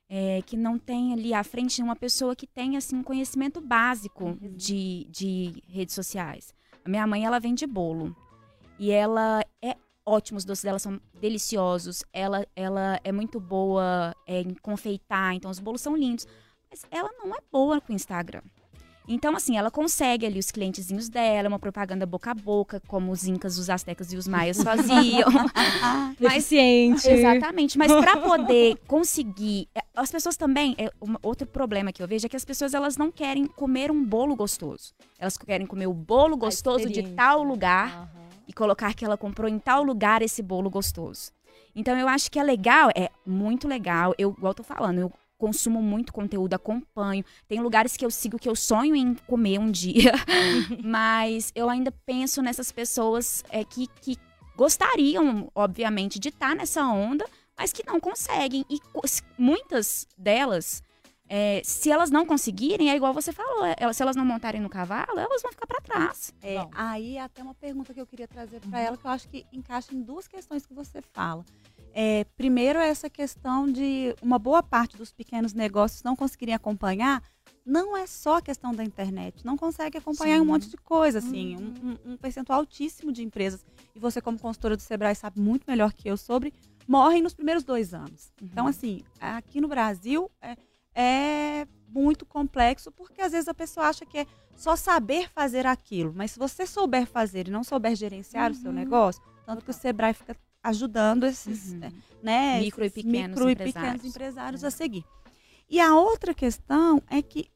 [0.09, 4.24] é, que não tem ali à frente uma pessoa que tem assim um conhecimento básico
[4.24, 4.54] uhum.
[4.56, 6.52] de, de redes sociais.
[6.85, 8.16] A minha mãe ela vende bolo
[8.80, 14.40] e ela é ótima, os doces dela são deliciosos, ela, ela é muito boa é,
[14.40, 16.26] em confeitar, então os bolos são lindos,
[16.70, 18.42] mas ela não é boa com o Instagram.
[19.12, 23.26] Então, assim, ela consegue ali os clientezinhos dela, uma propaganda boca a boca, como os
[23.26, 25.28] incas, os astecas e os maias faziam.
[26.20, 27.09] mas, Eficiente.
[27.09, 27.76] Exatamente.
[27.76, 29.68] Mas para poder conseguir...
[29.74, 30.76] É, as pessoas também...
[30.78, 33.90] É, um, outro problema que eu vejo é que as pessoas, elas não querem comer
[33.90, 34.94] um bolo gostoso.
[35.18, 38.28] Elas querem comer o bolo gostoso de tal lugar uhum.
[38.46, 41.33] e colocar que ela comprou em tal lugar esse bolo gostoso.
[41.74, 44.14] Então, eu acho que é legal, é muito legal.
[44.16, 47.24] Eu, igual eu tô falando, eu consumo muito conteúdo, acompanho.
[47.48, 50.12] Tem lugares que eu sigo que eu sonho em comer um dia.
[50.85, 54.16] Mas eu ainda penso nessas pessoas é, que, que
[54.55, 57.24] gostariam, obviamente, de estar tá nessa onda,
[57.57, 58.64] mas que não conseguem.
[58.68, 58.79] E
[59.38, 60.83] muitas delas.
[61.33, 64.68] É, se elas não conseguirem, é igual você falou, é, se elas não montarem no
[64.68, 66.35] cavalo, elas vão ficar para trás.
[66.42, 69.46] É, aí até uma pergunta que eu queria trazer para ela, que eu acho que
[69.53, 71.44] encaixa em duas questões que você fala.
[71.92, 77.22] É, primeiro, essa questão de uma boa parte dos pequenos negócios não conseguirem acompanhar,
[77.64, 80.42] não é só a questão da internet, não consegue acompanhar Sim.
[80.42, 81.98] um monte de coisa, assim, uhum.
[82.05, 85.92] um, um, percentual altíssimo de empresas, e você como consultora do Sebrae sabe muito melhor
[85.92, 86.53] que eu sobre,
[86.87, 88.33] morrem nos primeiros dois anos.
[88.40, 88.48] Uhum.
[88.50, 90.57] Então, assim, aqui no Brasil é,
[90.94, 94.26] é muito complexo, porque às vezes a pessoa acha que é
[94.57, 98.57] só saber fazer aquilo, mas se você souber fazer e não souber gerenciar uhum.
[98.57, 98.76] o seu uhum.
[98.76, 101.90] negócio, tanto que o Sebrae fica ajudando esses uhum.
[102.23, 104.66] né, micro e pequenos micro empresários, e pequenos empresários é.
[104.66, 105.05] a seguir.
[105.68, 107.49] E a outra questão é que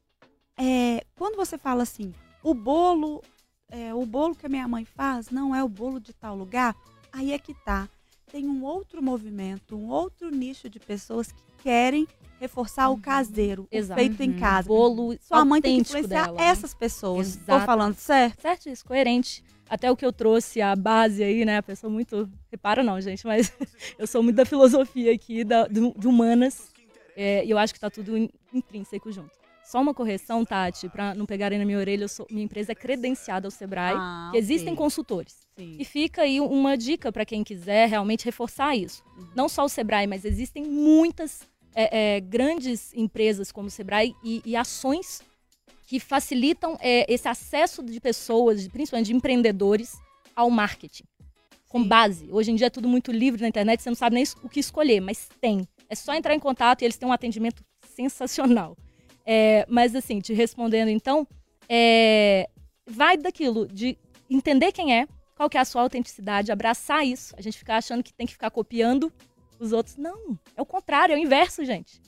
[0.56, 3.22] é, quando você fala assim, o bolo,
[3.68, 6.76] é, o bolo que a minha mãe faz não é o bolo de tal lugar,
[7.12, 7.88] aí é que tá.
[8.30, 12.06] Tem um outro movimento, um outro nicho de pessoas que querem
[12.40, 12.96] reforçar uhum.
[12.96, 14.00] o caseiro, Exato.
[14.00, 14.30] o feito uhum.
[14.30, 14.68] em casa.
[14.68, 16.42] Bolo Sua mãe tem que influenciar dela.
[16.42, 17.36] essas pessoas.
[17.36, 18.40] Estou falando certo?
[18.40, 21.58] Certo, isso, coerente até o que eu trouxe, a base aí, né?
[21.58, 22.28] A pessoa muito.
[22.50, 23.52] Repara, não, gente, mas
[23.98, 26.72] eu sou muito da filosofia aqui, da, de humanas.
[27.16, 28.16] É, e eu acho que tá tudo
[28.52, 29.30] intrínseco junto.
[29.64, 33.46] Só uma correção, Tati, para não pegarem na minha orelha, sou, minha empresa é credenciada
[33.46, 35.38] ao Sebrae, ah, que existem consultores.
[35.56, 35.76] Sim.
[35.78, 39.02] E fica aí uma dica para quem quiser realmente reforçar isso.
[39.16, 39.28] Uhum.
[39.34, 44.42] Não só o Sebrae, mas existem muitas é, é, grandes empresas como o Sebrae e,
[44.44, 45.22] e ações
[45.86, 49.96] que facilitam é, esse acesso de pessoas, principalmente de empreendedores,
[50.34, 51.04] ao marketing.
[51.68, 51.88] Com Sim.
[51.88, 52.28] base.
[52.30, 54.60] Hoje em dia é tudo muito livre na internet, você não sabe nem o que
[54.60, 55.66] escolher, mas tem.
[55.88, 57.62] É só entrar em contato e eles têm um atendimento
[57.94, 58.76] sensacional.
[59.26, 61.26] É, mas assim, te respondendo então,
[61.68, 62.48] é,
[62.86, 63.96] vai daquilo de
[64.28, 67.34] entender quem é, qual que é a sua autenticidade, abraçar isso.
[67.36, 69.12] A gente fica achando que tem que ficar copiando
[69.58, 69.96] os outros.
[69.96, 72.00] Não, é o contrário, é o inverso, gente.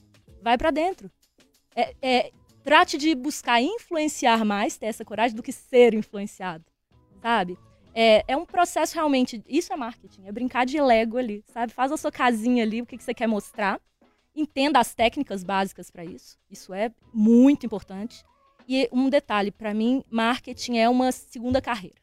[0.43, 1.11] Vai para dentro.
[1.75, 2.33] É, é,
[2.67, 6.65] trate de buscar influenciar mais, ter essa coragem, do que ser influenciado,
[7.23, 7.57] sabe?
[7.95, 9.41] É, é um processo realmente.
[9.49, 11.73] Isso é marketing, é brincar de Lego ali, sabe?
[11.73, 13.81] Faz a sua casinha ali, o que, que você quer mostrar.
[14.35, 16.37] Entenda as técnicas básicas para isso.
[16.51, 18.25] Isso é muito importante.
[18.69, 21.95] E um detalhe, para mim, marketing é uma segunda carreira.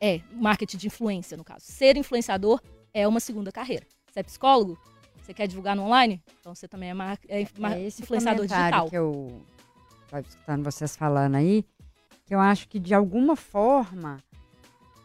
[0.00, 1.66] É, marketing de influência, no caso.
[1.66, 2.62] Ser influenciador
[2.94, 3.86] é uma segunda carreira.
[4.10, 4.78] Você é psicólogo?
[5.20, 6.22] Você quer divulgar no online?
[6.40, 8.88] Então você também é, mar é, mar é influenciador digital.
[8.88, 9.44] Que eu
[10.06, 11.64] estava escutando vocês falando aí,
[12.24, 14.18] que eu acho que de alguma forma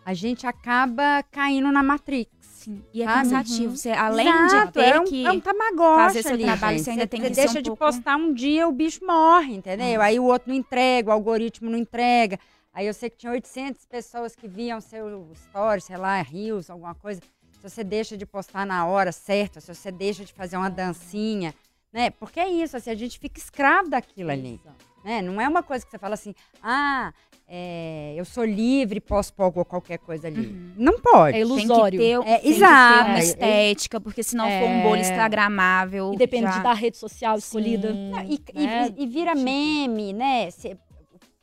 [0.05, 2.31] a gente acaba caindo na Matrix.
[2.41, 2.83] Sim.
[2.93, 3.17] E é sabe?
[3.17, 3.69] cansativo.
[3.69, 3.75] Uhum.
[3.75, 6.83] Você, além Exato, de ter é um, que é um fazer seu ali, trabalho, gente.
[6.83, 7.85] você ainda tem que deixa um de pouco...
[7.85, 9.99] postar um dia, o bicho morre, entendeu?
[9.99, 10.01] Uhum.
[10.01, 12.39] Aí o outro não entrega, o algoritmo não entrega.
[12.73, 16.95] Aí eu sei que tinha 800 pessoas que viam seu story, sei lá, rios, alguma
[16.95, 17.19] coisa.
[17.51, 21.53] Se você deixa de postar na hora certa, se você deixa de fazer uma dancinha,
[21.91, 22.09] né?
[22.11, 24.59] Porque é isso, assim, a gente fica escravo daquilo ali.
[25.03, 25.21] Né?
[25.21, 27.11] Não é uma coisa que você fala assim, ah,
[27.47, 30.47] é, eu sou livre, posso pôr qualquer coisa ali.
[30.47, 30.73] Uhum.
[30.77, 31.37] Não pode.
[31.37, 31.99] É ilusório.
[31.99, 32.93] Tem que ter, é, tem exato.
[32.93, 35.01] Que ter uma é, estética, porque se não for um bolo é.
[35.01, 36.13] instagramável...
[36.13, 36.59] E depende já...
[36.59, 37.93] da rede social escolhida.
[37.93, 38.93] Não, e, né?
[38.97, 39.43] e, e, vira tipo...
[39.43, 40.49] meme, né?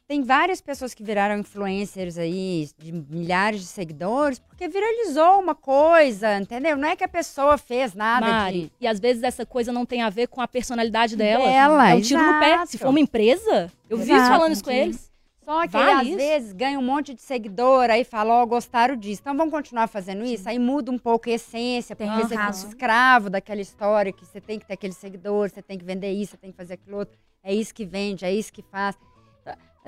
[0.08, 6.38] Tem várias pessoas que viraram influencers aí, de milhares de seguidores, porque viralizou uma coisa,
[6.38, 6.78] entendeu?
[6.78, 8.72] Não é que a pessoa fez nada Mari, de...
[8.80, 11.44] E às vezes essa coisa não tem a ver com a personalidade dela.
[11.44, 12.34] Dela, É um tiro exato.
[12.34, 12.66] no pé.
[12.66, 15.12] Se for uma empresa, eu exato, vi isso falando isso com eles.
[15.44, 18.46] Só que vale aí, às vezes ganha um monte de seguidor, aí fala, ó, oh,
[18.46, 19.20] gostaram disso.
[19.20, 20.48] Então vamos continuar fazendo isso?
[20.48, 24.40] Aí muda um pouco a essência, porque tem você fica escravo daquela história que você
[24.40, 26.96] tem que ter aquele seguidor, você tem que vender isso, você tem que fazer aquilo
[26.96, 27.18] outro.
[27.42, 28.96] É isso que vende, é isso que faz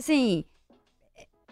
[0.01, 0.44] assim,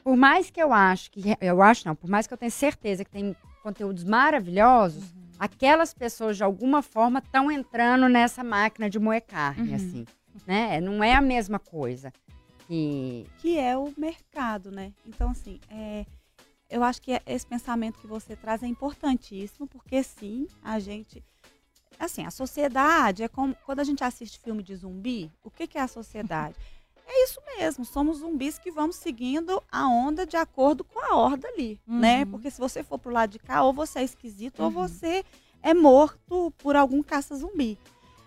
[0.03, 3.05] por mais que eu acho que eu acho não, por mais que eu tenha certeza
[3.05, 5.33] que tem conteúdos maravilhosos, uhum.
[5.39, 9.77] aquelas pessoas de alguma forma estão entrando nessa máquina de moer carne, uhum.
[9.77, 10.07] assim,
[10.47, 10.81] né?
[10.81, 12.13] Não é a mesma coisa
[12.67, 14.93] que que é o mercado, né?
[15.07, 16.07] Então assim, é,
[16.71, 21.23] eu acho que esse pensamento que você traz é importantíssimo, porque sim, a gente
[21.99, 25.77] assim, a sociedade é como quando a gente assiste filme de zumbi, o que, que
[25.77, 26.57] é a sociedade?
[27.11, 31.49] É isso mesmo, somos zumbis que vamos seguindo a onda de acordo com a horda
[31.49, 31.99] ali, uhum.
[31.99, 32.27] né?
[32.27, 34.67] Porque se você for pro lado de cá, ou você é esquisito, uhum.
[34.67, 35.25] ou você
[35.63, 37.79] é morto por algum caça-zumbi.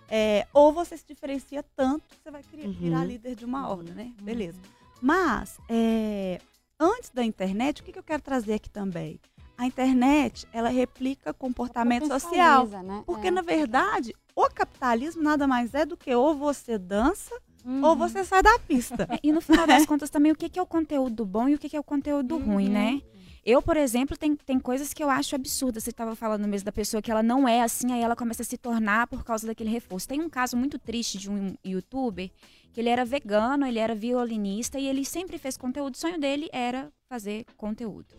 [0.09, 2.71] É, ou você se diferencia tanto que você vai uhum.
[2.71, 4.11] virar líder de uma horda, né?
[4.17, 4.25] Uhum.
[4.25, 4.59] Beleza.
[4.99, 6.41] Mas, é,
[6.79, 9.19] antes da internet, o que, que eu quero trazer aqui também?
[9.57, 12.67] A internet, ela replica comportamento social.
[12.67, 13.03] Né?
[13.05, 13.32] Porque, é.
[13.32, 17.84] na verdade, o capitalismo nada mais é do que ou você dança Uhum.
[17.84, 19.07] ou você sai da pista.
[19.09, 21.55] É, e no final das contas também, o que, que é o conteúdo bom e
[21.55, 22.53] o que, que é o conteúdo uhum.
[22.53, 23.01] ruim, né?
[23.43, 25.84] Eu, por exemplo, tem, tem coisas que eu acho absurdas.
[25.84, 28.45] Você estava falando mesmo da pessoa que ela não é assim, aí ela começa a
[28.45, 30.07] se tornar por causa daquele reforço.
[30.07, 32.30] Tem um caso muito triste de um youtuber
[32.72, 35.95] que ele era vegano, ele era violinista e ele sempre fez conteúdo.
[35.95, 38.14] O sonho dele era fazer conteúdo.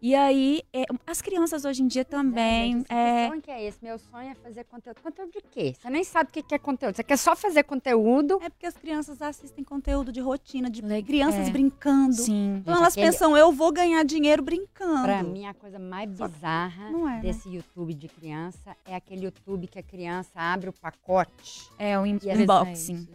[0.00, 2.84] E aí, é, as crianças hoje em dia também.
[2.88, 3.28] É, é...
[3.28, 3.78] sonho que é esse?
[3.82, 5.00] Meu sonho é fazer conteúdo.
[5.02, 5.74] Conteúdo de quê?
[5.76, 6.94] Você nem sabe o que é conteúdo.
[6.94, 8.38] Você quer só fazer conteúdo.
[8.40, 11.50] É porque as crianças assistem conteúdo de rotina, de crianças é.
[11.50, 12.14] brincando.
[12.14, 12.58] Sim.
[12.58, 13.06] Então elas aquele...
[13.06, 15.02] pensam, eu vou ganhar dinheiro brincando.
[15.02, 17.20] Pra mim, a coisa mais bizarra é, né?
[17.20, 17.56] desse né?
[17.56, 21.68] YouTube de criança é aquele YouTube que a criança abre o pacote.
[21.76, 23.08] É, o unboxing.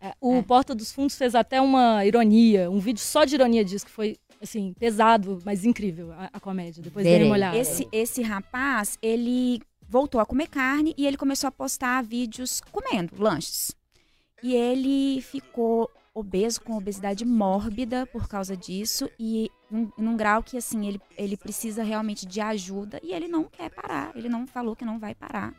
[0.00, 0.42] É, o é.
[0.42, 4.16] Porta dos Fundos fez até uma ironia, um vídeo só de ironia disso, que foi
[4.40, 6.82] assim, pesado, mas incrível a, a comédia.
[6.82, 7.56] Depois dele uma olhada.
[7.56, 13.20] Esse, esse rapaz, ele voltou a comer carne e ele começou a postar vídeos comendo
[13.22, 13.74] lanches.
[14.42, 20.56] E ele ficou obeso, com obesidade mórbida por causa disso e num, num, grau que,
[20.56, 24.12] assim, ele, ele precisa realmente de ajuda e ele não quer parar.
[24.16, 25.54] Ele não falou que não vai parar.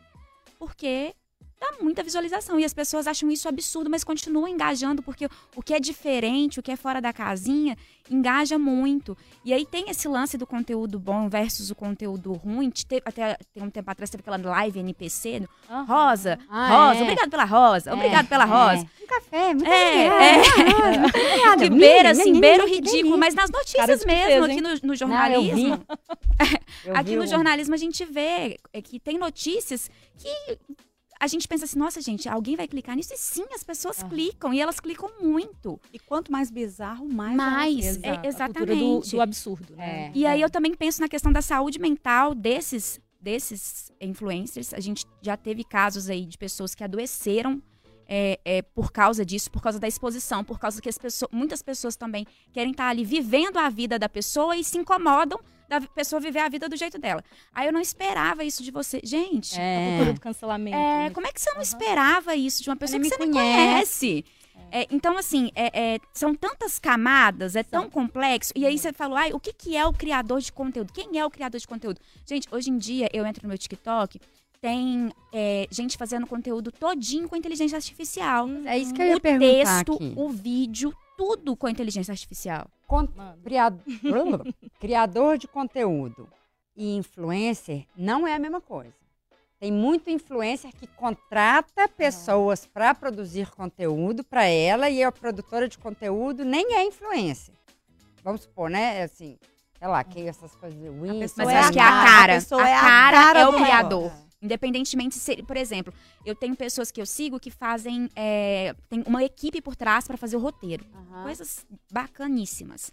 [0.57, 1.13] Porque
[1.61, 2.59] dá muita visualização.
[2.59, 6.63] E as pessoas acham isso absurdo, mas continuam engajando, porque o que é diferente, o
[6.63, 7.77] que é fora da casinha,
[8.09, 9.15] engaja muito.
[9.45, 12.73] E aí tem esse lance do conteúdo bom versus o conteúdo ruim.
[13.05, 15.47] Até tem um tempo atrás teve aquela live NPC.
[15.69, 15.85] Uhum.
[15.85, 17.03] Rosa, ah, Rosa, é.
[17.03, 18.47] obrigado pela Rosa, é, obrigado pela é.
[18.47, 18.87] Rosa.
[19.01, 20.37] Um café, muito é, é.
[20.37, 21.61] muito obrigada.
[21.61, 25.79] Que beira, assim, beira o ridículo, mas nas notícias mesmo, aqui no, no jornalismo.
[26.95, 30.57] Aqui no jornalismo a gente vê que tem notícias que
[31.21, 33.13] a gente pensa assim, nossa, gente, alguém vai clicar nisso?
[33.13, 35.79] E sim, as pessoas clicam, e elas clicam muito.
[35.93, 37.35] E quanto mais bizarro, mais.
[37.35, 38.79] Mais, é, exatamente.
[38.79, 39.75] Do, do, absurdo.
[39.75, 40.07] Né?
[40.07, 44.73] É, e aí eu também penso na questão da saúde mental desses, desses influencers.
[44.73, 47.61] A gente já teve casos aí de pessoas que adoeceram
[48.07, 51.61] é, é, por causa disso, por causa da exposição, por causa que as pessoas, muitas
[51.61, 55.39] pessoas também querem estar ali vivendo a vida da pessoa e se incomodam
[55.71, 57.23] da pessoa viver a vida do jeito dela.
[57.53, 58.99] Aí eu não esperava isso de você.
[59.03, 59.57] Gente.
[59.57, 59.77] É.
[59.77, 60.75] A cultura do cancelamento.
[60.75, 61.09] É, né?
[61.11, 61.63] como é que você não uhum.
[61.63, 63.31] esperava isso de uma pessoa que você conhece.
[63.31, 64.25] nem conhece?
[64.69, 68.51] É, então, assim, é, é, são tantas camadas, é tão complexo.
[68.55, 70.93] E aí você falou, ai, o que, que é o criador de conteúdo?
[70.93, 71.99] Quem é o criador de conteúdo?
[72.25, 74.19] Gente, hoje em dia eu entro no meu TikTok,
[74.61, 78.47] tem é, gente fazendo conteúdo todinho com inteligência artificial.
[78.65, 80.13] É isso que eu ia o perguntar texto, aqui.
[80.15, 82.69] o vídeo, tudo com inteligência artificial.
[82.91, 83.07] Con
[83.41, 84.45] criador,
[84.77, 86.27] criador de conteúdo
[86.75, 88.93] e influencer não é a mesma coisa.
[89.57, 95.77] Tem muito influencer que contrata pessoas para produzir conteúdo para ela e a produtora de
[95.77, 97.55] conteúdo nem é influencer.
[98.25, 99.03] Vamos supor, né?
[99.03, 99.39] Assim,
[99.79, 100.77] sei lá, que essas coisas.
[101.37, 102.33] Mas é acho que é a cara.
[102.33, 104.11] A, a, é a cara, cara é o criador.
[104.41, 105.93] Independentemente se, por exemplo,
[106.25, 108.09] eu tenho pessoas que eu sigo que fazem.
[108.15, 110.85] É, tem uma equipe por trás para fazer o roteiro.
[110.93, 111.23] Uhum.
[111.23, 112.91] Coisas bacaníssimas.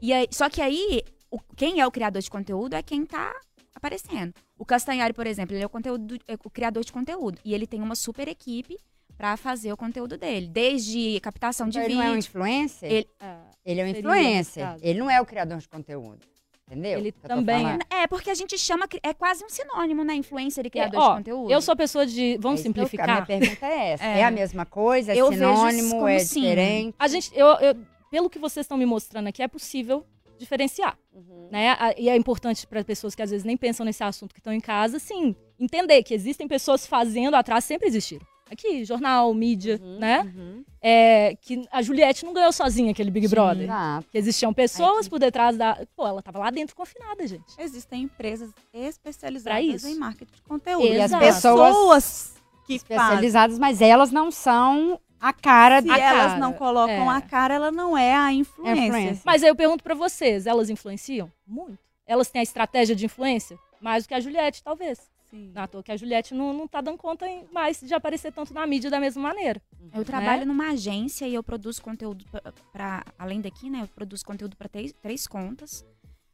[0.00, 3.34] E aí, só que aí, o, quem é o criador de conteúdo é quem tá
[3.74, 4.32] aparecendo.
[4.56, 7.38] O Castanhari, por exemplo, ele é o, conteúdo, é o criador de conteúdo.
[7.44, 8.78] E ele tem uma super equipe
[9.16, 10.48] para fazer o conteúdo dele.
[10.48, 12.00] Desde captação de então, vídeo.
[12.00, 12.90] Ele não é um influencer?
[12.90, 14.76] Ele, uh, ele é um influencer.
[14.80, 16.26] Ele não é o criador de conteúdo.
[16.70, 16.98] Entendeu?
[16.98, 17.64] Ele também.
[17.88, 18.86] É, porque a gente chama.
[19.02, 20.14] É quase um sinônimo, né?
[20.14, 21.50] Influencer e criador é, ó, de conteúdo.
[21.50, 22.36] Eu sou pessoa de.
[22.38, 23.08] Vamos é simplificar?
[23.08, 24.04] a minha pergunta é essa.
[24.04, 25.12] É, é a mesma coisa?
[25.12, 26.06] É eu sinônimo?
[26.06, 26.42] é sim.
[26.42, 26.94] diferente?
[26.98, 27.30] A gente.
[27.34, 27.74] Eu, eu,
[28.10, 30.04] pelo que vocês estão me mostrando aqui, é possível
[30.38, 30.98] diferenciar.
[31.12, 31.48] Uhum.
[31.50, 31.74] Né?
[31.96, 34.60] E é importante para pessoas que às vezes nem pensam nesse assunto que estão em
[34.60, 40.20] casa, sim, entender que existem pessoas fazendo atrás, sempre existiram aqui, jornal, mídia, uhum, né?
[40.34, 40.64] Uhum.
[40.80, 43.64] É, que a Juliette não ganhou sozinha aquele Big Sim, Brother.
[43.64, 44.06] Exato.
[44.10, 45.84] Que existiam pessoas é por detrás da.
[45.96, 47.54] Pô, ela tava lá dentro confinada, gente.
[47.58, 50.86] Existem empresas especializadas em marketing de conteúdo.
[50.86, 51.24] Exato.
[51.24, 52.34] E as pessoas
[52.66, 53.60] que especializadas, fazem.
[53.60, 56.38] mas elas não são a cara Se a elas cara.
[56.38, 57.16] não colocam É.
[57.16, 58.86] a cara, ela não é a influência.
[58.86, 59.22] influência.
[59.24, 61.30] Mas aí eu pergunto pra vocês, elas influenciam?
[61.46, 61.78] Muito.
[62.06, 63.58] Elas têm a estratégia de influência?
[63.80, 64.98] Mais do que a Juliette, talvez.
[65.30, 65.50] Sim.
[65.54, 68.32] Não é à toa que a Juliette não, não tá dando conta mais de aparecer
[68.32, 69.60] tanto na mídia da mesma maneira.
[69.94, 72.24] Eu trabalho numa agência e eu produzo conteúdo
[72.72, 73.82] para além daqui, né?
[73.82, 75.84] Eu produzo conteúdo para três, três contas,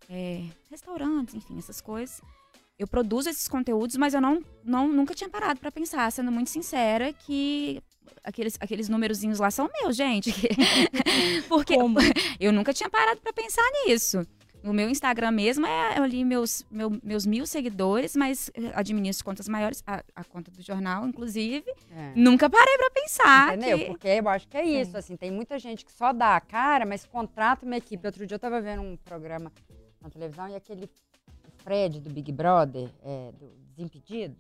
[0.09, 2.20] é, restaurantes, enfim, essas coisas.
[2.78, 6.51] Eu produzo esses conteúdos, mas eu não, não nunca tinha parado para pensar, sendo muito
[6.51, 7.80] sincera, que
[8.22, 10.32] aqueles, aqueles númerozinhos lá são meus, gente.
[11.49, 11.99] Porque Como?
[12.40, 14.26] eu nunca tinha parado para pensar nisso.
[14.64, 19.46] No meu Instagram mesmo é ali meus, meu- meus mil seguidores, mas eu administro contas
[19.46, 21.70] maiores, a, a conta do jornal, inclusive.
[21.94, 22.12] É.
[22.16, 23.56] Nunca parei para pensar.
[23.58, 23.78] Entendeu?
[23.78, 26.40] que- Porque eu acho que é isso, assim, tem muita gente que só dá a
[26.40, 28.06] cara, mas contrata uma equipe.
[28.06, 29.52] Outro dia eu tava vendo um programa
[30.00, 30.88] na televisão e aquele
[31.62, 34.36] Fred do Big Brother, é, do Desimpedidos,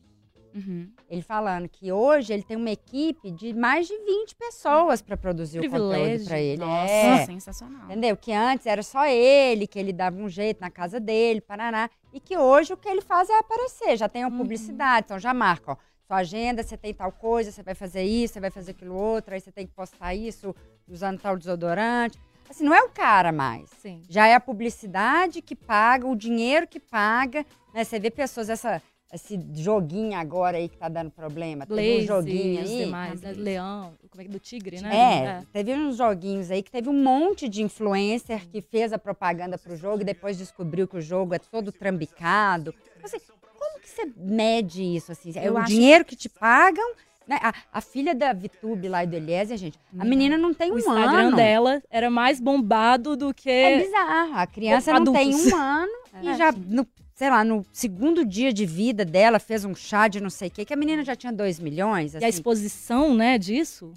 [0.54, 0.88] Uhum.
[1.10, 5.58] ele falando que hoje ele tem uma equipe de mais de 20 pessoas para produzir
[5.58, 6.26] o conteúdo Privilégio.
[6.26, 6.60] para ele.
[6.60, 7.26] Nossa, É.
[7.26, 7.84] sensacional.
[7.86, 8.16] Entendeu?
[8.16, 11.90] Que antes era só ele, que ele dava um jeito na casa dele, paraná.
[12.12, 13.96] E que hoje o que ele faz é aparecer.
[13.96, 15.76] Já tem uma publicidade, então já marca, ó.
[16.06, 19.32] Sua agenda, você tem tal coisa, você vai fazer isso, você vai fazer aquilo outro,
[19.34, 20.54] aí você tem que postar isso
[20.86, 22.18] usando tal desodorante.
[22.48, 23.70] Assim, não é o cara mais.
[23.80, 24.02] Sim.
[24.08, 27.44] Já é a publicidade que paga, o dinheiro que paga.
[27.72, 27.82] Né?
[27.84, 28.82] Você vê pessoas, essa,
[29.12, 31.64] esse joguinho agora aí que tá dando problema.
[31.66, 32.84] Teve um joguinho e os aí.
[32.84, 33.32] demais, né?
[33.32, 34.96] Leão, como é que do tigre, né?
[34.96, 39.56] É, teve uns joguinhos aí que teve um monte de influencer que fez a propaganda
[39.56, 42.74] pro jogo e depois descobriu que o jogo é todo trambicado.
[43.02, 43.18] Assim,
[43.56, 45.12] como que você mede isso?
[45.12, 45.32] Assim?
[45.36, 46.84] É Eu o acho- dinheiro que te pagam?
[47.26, 47.38] Né?
[47.40, 50.74] A, a filha da Vitube lá e do Eliezer, gente, a menina não tem O
[50.74, 51.36] um Instagram ano.
[51.36, 53.48] dela era mais bombado do que.
[53.48, 54.34] É bizarro.
[54.34, 56.34] A criança não tem um ano e É.
[56.36, 60.30] já, no, sei lá, no segundo dia de vida dela, fez um chá de não
[60.30, 62.12] sei o quê, que a menina já tinha dois milhões.
[62.12, 62.28] E a assim.
[62.28, 63.92] exposição, né, disso.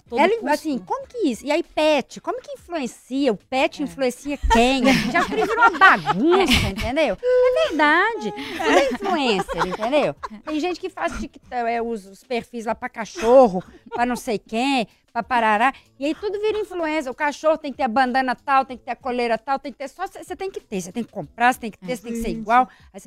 [0.00, 0.48] Todo Ela, custo.
[0.48, 1.44] assim, como que isso?
[1.44, 3.32] E aí, pet, como que influencia?
[3.32, 4.84] O pet influencia quem?
[5.12, 7.16] Já virou uma bagunça, entendeu?
[7.22, 8.32] É verdade.
[8.32, 10.14] Tudo é influencer, entendeu?
[10.44, 14.38] Tem gente que faz TikTok, é, os, os perfis lá pra cachorro, pra não sei
[14.38, 15.72] quem, pra parará.
[15.98, 17.10] E aí tudo vira influencer.
[17.10, 19.72] O cachorro tem que ter a bandana tal, tem que ter a coleira tal, tem
[19.72, 20.06] que ter só.
[20.06, 22.22] Você tem que ter, você tem que comprar, você tem que ter, você tem que
[22.22, 22.68] ser igual.
[22.92, 22.98] É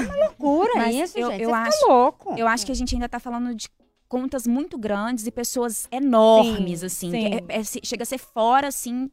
[0.00, 1.42] uma loucura Mas isso, eu- gente.
[1.42, 2.34] eu Você acho- fica louco.
[2.36, 3.68] Eu acho que a gente ainda tá falando de
[4.08, 7.10] contas muito grandes e pessoas enormes, Sim, assim.
[7.10, 7.24] sim.
[7.26, 9.10] é- é- chega a ser fora, assim,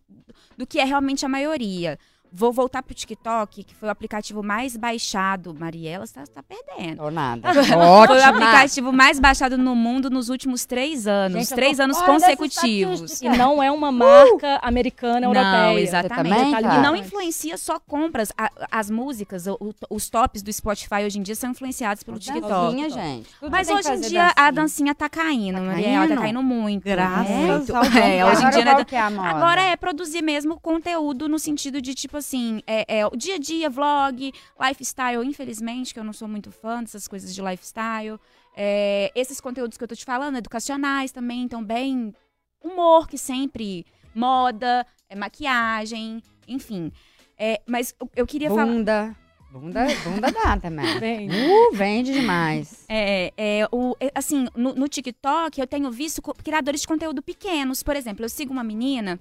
[0.57, 1.97] do que é realmente a maioria.
[2.33, 5.53] Vou voltar pro TikTok, que foi o aplicativo mais baixado.
[5.53, 6.97] Mariela, você tá, tá perdendo.
[6.97, 7.51] Tô nada.
[7.53, 8.21] Foi o Ótimo.
[8.23, 11.39] aplicativo mais baixado no mundo nos últimos três anos.
[11.49, 13.21] Gente, três tô anos consecutivos.
[13.21, 15.79] E não é uma marca americana, Não, europeia.
[15.83, 16.29] exatamente.
[16.29, 18.31] também, e não influencia só compras.
[18.37, 22.47] A- as músicas, o- os tops do Spotify hoje em dia são influenciados pelo TikTok.
[22.47, 23.29] Dancinha, gente.
[23.39, 24.51] Tudo Mas hoje em dia a dancinha.
[24.51, 26.21] dancinha tá caindo, Tá Mariela, tá caindo?
[26.21, 26.83] caindo muito.
[26.85, 27.75] Graças muito.
[27.97, 28.31] É, Deus.
[28.37, 29.31] hoje em dia não é é?
[29.31, 33.37] Agora é produzir mesmo conteúdo no sentido de, tipo assim, é, é o dia a
[33.37, 38.17] dia, vlog, lifestyle, infelizmente, que eu não sou muito fã dessas coisas de lifestyle.
[38.55, 42.13] É, esses conteúdos que eu tô te falando, educacionais também, então bem
[42.63, 46.91] humor, que sempre, moda, é, maquiagem, enfim.
[47.37, 48.65] É, mas eu, eu queria falar.
[48.65, 49.15] Bunda.
[49.51, 50.85] Bunda, bunda dá também.
[50.97, 52.85] Bem, Uh, vende demais.
[52.87, 57.83] É, é, o, é, assim, no, no TikTok eu tenho visto criadores de conteúdo pequenos.
[57.83, 59.19] Por exemplo, eu sigo uma menina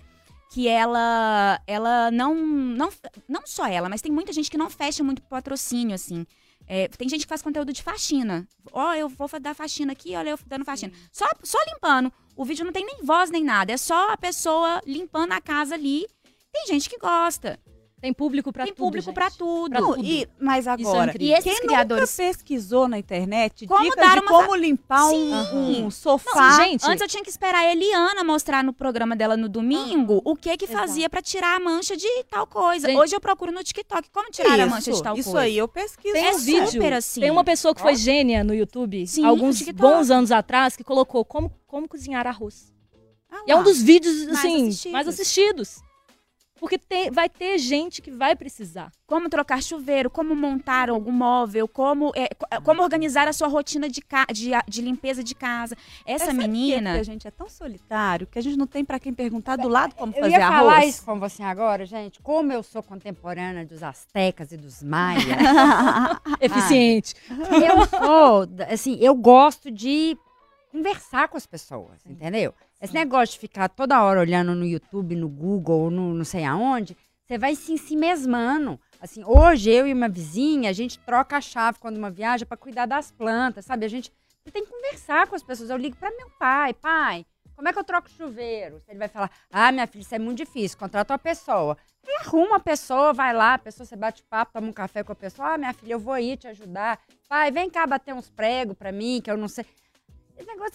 [0.50, 2.90] que ela, ela não, não,
[3.28, 6.26] não só ela, mas tem muita gente que não fecha muito patrocínio, assim.
[6.66, 8.46] É, tem gente que faz conteúdo de faxina.
[8.72, 10.92] Ó, eu vou dar faxina aqui, olha eu dando faxina.
[11.12, 12.12] Só, só limpando.
[12.36, 13.72] O vídeo não tem nem voz nem nada.
[13.72, 16.06] É só a pessoa limpando a casa ali.
[16.52, 17.58] Tem gente que gosta.
[18.00, 19.14] Tem público pra tem tudo, público gente.
[19.14, 19.70] pra tudo.
[19.70, 20.02] Pra tudo.
[20.04, 21.14] e, mas é agora.
[21.20, 25.06] E esses quem criadores- nunca pesquisou na internet Como dicas dar de uma como limpar
[25.10, 26.30] um, um sofá?
[26.34, 30.22] Não, gente, Antes eu tinha que esperar a Eliana mostrar no programa dela no domingo
[30.24, 30.80] o que que Exato.
[30.80, 32.88] fazia pra tirar a mancha de tal coisa.
[32.88, 35.44] Gente- Hoje eu procuro no TikTok como tirar a mancha de tal isso coisa.
[35.44, 36.14] aí eu pesquiso.
[36.14, 36.70] Tem É um vídeo.
[36.70, 37.20] super assim.
[37.20, 40.82] Tem uma pessoa que foi gênia no YouTube, Sim, alguns no bons anos atrás, que
[40.84, 42.72] colocou como, como cozinhar arroz.
[43.30, 44.92] Ah E é um dos vídeos, Mais assim, assistidos.
[44.92, 45.82] mais assistidos.
[46.60, 48.92] Porque tem- vai ter gente que vai precisar.
[49.06, 53.88] Como trocar chuveiro, como montar algum móvel, como, é, co- como organizar a sua rotina
[53.88, 54.00] de,
[54.32, 55.74] de, de limpeza de casa.
[56.06, 56.36] Essa por quê?
[56.36, 56.92] menina.
[56.92, 59.94] A gente é tão solitário que a gente não tem pra quem perguntar do lado
[59.96, 60.94] como Eu fazer ia falar arroz.
[60.94, 62.20] isso com você agora, gente.
[62.22, 65.24] Como eu sou contemporânea dos astecas e dos maias.
[66.40, 67.14] Eficiente.
[67.30, 70.16] eu sou, assim, eu gosto de
[70.70, 72.54] conversar com as pessoas, entendeu?
[72.80, 76.96] Esse negócio de ficar toda hora olhando no YouTube, no Google, no não sei aonde,
[77.26, 78.80] você vai se si mesmando.
[78.98, 82.56] Assim, hoje eu e uma vizinha, a gente troca a chave quando uma viaja para
[82.56, 83.84] cuidar das plantas, sabe?
[83.84, 84.10] A gente
[84.50, 85.68] tem que conversar com as pessoas.
[85.68, 88.82] Eu ligo para meu pai, pai, como é que eu troco chuveiro?
[88.88, 91.76] Ele vai falar, ah, minha filha, isso é muito difícil, contrata uma pessoa.
[92.02, 95.12] E arruma a pessoa, vai lá, a pessoa, você bate papo, toma um café com
[95.12, 96.98] a pessoa, ah, minha filha, eu vou ir te ajudar.
[97.28, 99.66] Pai, vem cá bater uns pregos pra mim, que eu não sei.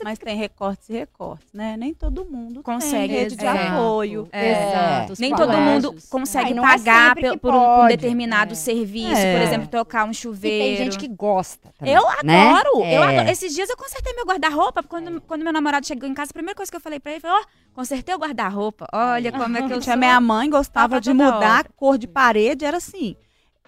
[0.03, 0.26] Mas fica...
[0.26, 1.76] tem recortes e recortes, né?
[1.78, 3.49] Nem todo mundo consegue tem rede de é.
[3.49, 4.28] apoio.
[4.32, 4.51] É.
[4.51, 5.13] Exato.
[5.20, 8.55] Nem todo mundo consegue é pagar por, por, um, determinado é.
[8.55, 9.43] serviço, por é.
[9.43, 10.63] exemplo, trocar um chuveiro.
[10.63, 11.74] E tem gente que gosta.
[11.78, 12.49] Também, eu né?
[12.49, 12.78] adoro.
[12.80, 13.18] Eu é.
[13.18, 13.30] adoro.
[13.30, 14.84] Esses dias eu consertei meu guarda-roupa.
[14.84, 17.22] Quando, quando meu namorado chegou em casa, a primeira coisa que eu falei pra ele
[17.22, 18.86] foi: Ó, oh, consertei o guarda-roupa.
[18.93, 19.95] Olha como é que eu tinha.
[19.95, 23.16] Minha mãe gostava de mudar a cor de parede, era assim.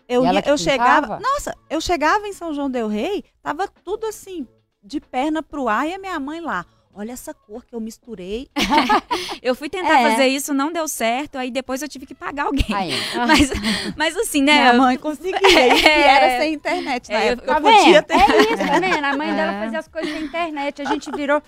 [0.07, 1.19] Eu, ia, eu chegava.
[1.19, 4.47] Nossa, eu chegava em São João Del Rei, tava tudo assim,
[4.87, 6.65] de perna pro ar e a minha mãe lá.
[6.95, 8.49] Olha essa cor que eu misturei.
[9.43, 10.11] eu fui tentar é.
[10.11, 12.65] fazer isso, não deu certo, aí depois eu tive que pagar alguém.
[13.27, 13.51] Mas,
[13.95, 14.53] mas assim, né?
[14.53, 15.37] Minha mãe conseguia.
[15.57, 15.99] É.
[15.99, 17.51] E era sem internet na é, época.
[17.51, 18.13] Eu, podia ter.
[18.13, 19.05] É isso, tá vendo?
[19.05, 19.63] A mãe dela é.
[19.63, 20.81] fazia as coisas sem internet.
[20.81, 21.41] A gente virou.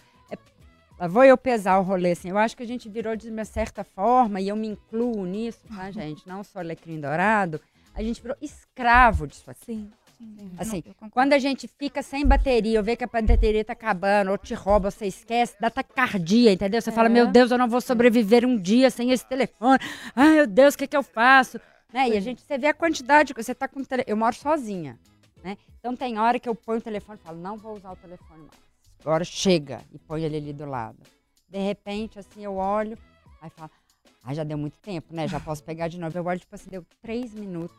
[0.99, 2.29] É, vou eu pesar o rolê, assim.
[2.29, 5.61] Eu acho que a gente virou de uma certa forma, e eu me incluo nisso,
[5.75, 6.27] tá, gente?
[6.27, 7.59] Não sou alecrim dourado.
[7.93, 9.65] A gente virou escravo disso assim.
[9.65, 9.91] Sim.
[10.57, 14.37] Assim, quando a gente fica sem bateria, ou vê que a bateria tá acabando, ou
[14.37, 16.81] te rouba, você esquece, dá taquicardia, entendeu?
[16.81, 16.93] Você é.
[16.93, 19.79] fala, meu Deus, eu não vou sobreviver um dia sem esse telefone.
[20.13, 21.59] Ai, meu Deus, o que que eu faço?
[21.93, 22.09] Né?
[22.09, 24.99] E a gente, você vê a quantidade, você tá com Eu moro sozinha,
[25.41, 25.57] né?
[25.79, 28.41] Então tem hora que eu ponho o telefone e falo, não vou usar o telefone
[28.41, 28.69] mais.
[28.99, 30.97] Agora chega, e põe ele ali do lado.
[31.47, 32.97] De repente, assim, eu olho,
[33.41, 33.71] aí falo,
[34.25, 35.29] ah, já deu muito tempo, né?
[35.29, 36.15] Já posso pegar de novo.
[36.17, 37.77] Eu olho, tipo assim, deu três minutos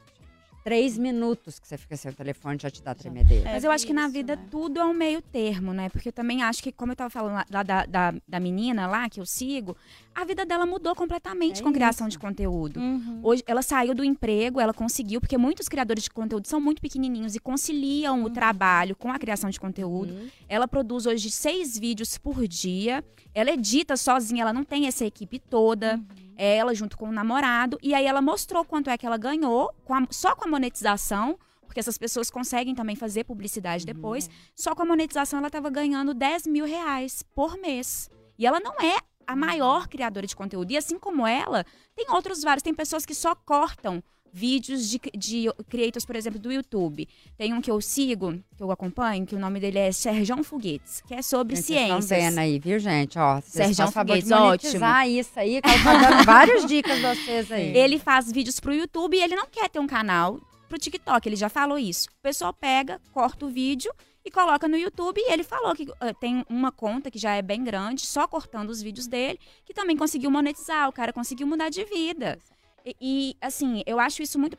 [0.63, 3.49] três minutos que você fica sem o telefone já te dá tremedeira.
[3.49, 4.47] É, Mas eu acho que na vida né?
[4.51, 5.89] tudo é um meio termo, né?
[5.89, 9.09] Porque eu também acho que, como eu tava falando lá da, da, da menina lá
[9.09, 9.77] que eu sigo,
[10.15, 12.79] a vida dela mudou completamente é com criação de conteúdo.
[12.79, 13.21] Uhum.
[13.23, 17.35] Hoje ela saiu do emprego, ela conseguiu, porque muitos criadores de conteúdo são muito pequenininhos
[17.35, 18.25] e conciliam uhum.
[18.25, 20.13] o trabalho com a criação de conteúdo.
[20.13, 20.29] Uhum.
[20.49, 23.05] Ela produz hoje seis vídeos por dia.
[23.33, 26.01] Ela edita sozinha, ela não tem essa equipe toda.
[26.41, 29.75] Uhum ela junto com o namorado, e aí ela mostrou quanto é que ela ganhou
[29.85, 33.95] com a, só com a monetização, porque essas pessoas conseguem também fazer publicidade uhum.
[33.95, 34.29] depois.
[34.57, 38.11] Só com a monetização ela estava ganhando 10 mil reais por mês.
[38.37, 40.73] E ela não é a maior criadora de conteúdo.
[40.73, 41.65] E assim como ela,
[41.95, 42.63] tem outros vários.
[42.65, 44.03] Tem pessoas que só cortam
[44.33, 47.09] vídeos de, de creators, por exemplo, do YouTube.
[47.37, 51.03] Tem um que eu sigo, que eu acompanho, que o nome dele é Serjão Foguetes,
[51.07, 52.05] que é sobre gente, ciências.
[52.05, 53.19] Vocês vendo aí, viu, gente?
[53.19, 54.85] Ó, Serjão Foguetes, ótimo.
[55.07, 57.75] isso aí, que eu tô dando várias dicas vocês aí.
[57.77, 61.37] Ele faz vídeos pro YouTube e ele não quer ter um canal pro TikTok, ele
[61.37, 62.09] já falou isso.
[62.09, 63.93] O pessoal pega, corta o vídeo
[64.25, 65.19] e coloca no YouTube.
[65.19, 68.71] E ele falou que uh, tem uma conta que já é bem grande, só cortando
[68.71, 70.89] os vídeos dele, que também conseguiu monetizar.
[70.89, 72.39] O cara conseguiu mudar de vida.
[72.85, 74.59] E, e, assim, eu acho isso muito.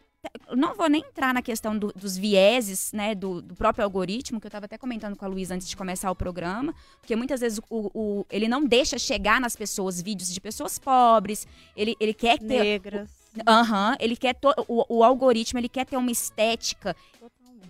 [0.55, 4.45] Não vou nem entrar na questão do, dos vieses, né, do, do, próprio algoritmo, que
[4.45, 7.59] eu estava até comentando com a Luísa antes de começar o programa, porque muitas vezes
[7.67, 12.37] o, o, ele não deixa chegar nas pessoas vídeos de pessoas pobres, ele, ele quer
[12.37, 12.63] ter...
[12.63, 13.09] Negras.
[13.47, 14.35] Aham, uhum, ele quer...
[14.35, 16.95] To, o, o algoritmo, ele quer ter uma estética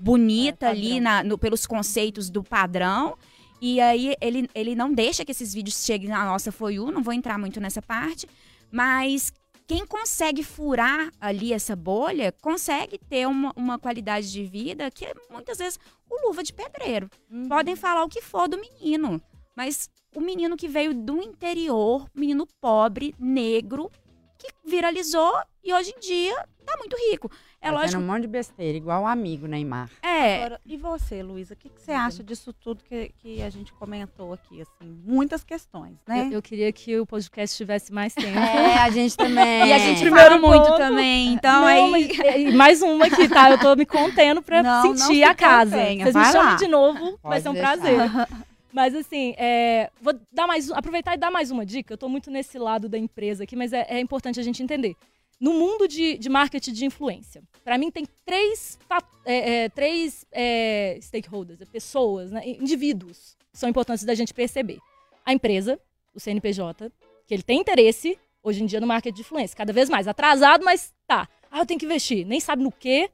[0.02, 3.18] bonita é, ali na, no, pelos conceitos do padrão,
[3.62, 7.04] e aí ele, ele não deixa que esses vídeos cheguem na nossa For You, não
[7.04, 8.28] vou entrar muito nessa parte,
[8.72, 9.32] mas
[9.72, 15.14] quem consegue furar ali essa bolha consegue ter uma, uma qualidade de vida que é
[15.30, 17.10] muitas vezes o luva de pedreiro.
[17.30, 17.48] Uhum.
[17.48, 19.22] Podem falar o que for do menino,
[19.56, 23.90] mas o menino que veio do interior, menino pobre, negro,
[24.42, 25.34] que viralizou
[25.64, 27.30] e hoje em dia tá muito rico.
[27.62, 28.02] É Fazendo lógico.
[28.02, 29.88] um monte de besteira, igual o amigo Neymar.
[30.02, 30.38] É.
[30.38, 33.72] Agora, e você, Luísa, o que, que, você acha disso tudo que, que a gente
[33.74, 34.62] comentou aqui?
[34.62, 36.28] Assim, muitas questões, né?
[36.28, 38.32] Eu, eu queria que o podcast tivesse mais tempo.
[38.42, 39.68] É, a gente também.
[39.68, 40.78] e a gente primeiro muito pouco.
[40.78, 41.34] também.
[41.34, 41.92] Então não, aí.
[41.92, 43.52] Mas, mais uma aqui, tá?
[43.52, 45.78] Eu tô me contendo pra não, sentir não a casa.
[45.78, 47.78] Vocês Vai me chamam de novo, Pode vai ser um deixar.
[47.78, 48.00] prazer.
[48.74, 51.94] Mas assim, é, vou dar mais, aproveitar e dar mais uma dica.
[51.94, 54.96] Eu estou muito nesse lado da empresa aqui, mas é, é importante a gente entender.
[55.40, 58.78] No mundo de, de marketing de influência, para mim tem três,
[59.26, 64.78] é, é, três é, stakeholders, é, pessoas, né, indivíduos, que são importantes da gente perceber.
[65.26, 65.80] A empresa,
[66.14, 66.92] o CNPJ,
[67.26, 70.64] que ele tem interesse, hoje em dia, no marketing de influência, cada vez mais atrasado,
[70.64, 71.28] mas tá.
[71.50, 72.26] Ah, eu tenho que investir.
[72.26, 73.10] Nem sabe no quê,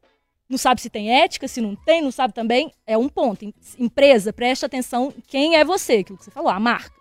[0.49, 2.71] não sabe se tem ética, se não tem, não sabe também.
[2.85, 3.53] É um ponto.
[3.77, 6.95] Empresa, preste atenção quem é você, aquilo que você falou, a marca.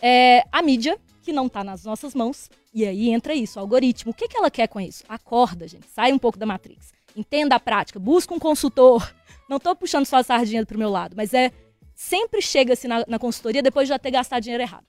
[0.00, 2.50] É, a mídia, que não está nas nossas mãos.
[2.72, 4.10] E aí entra isso, o algoritmo.
[4.12, 5.02] O que, que ela quer com isso?
[5.08, 5.86] Acorda, gente.
[5.88, 6.92] Sai um pouco da Matrix.
[7.16, 7.98] Entenda a prática.
[7.98, 9.14] Busca um consultor.
[9.48, 11.50] Não estou puxando só a sardinha pro meu lado, mas é.
[11.96, 14.84] Sempre chega-se na, na, consultoria depois de já ter gastado dinheiro errado.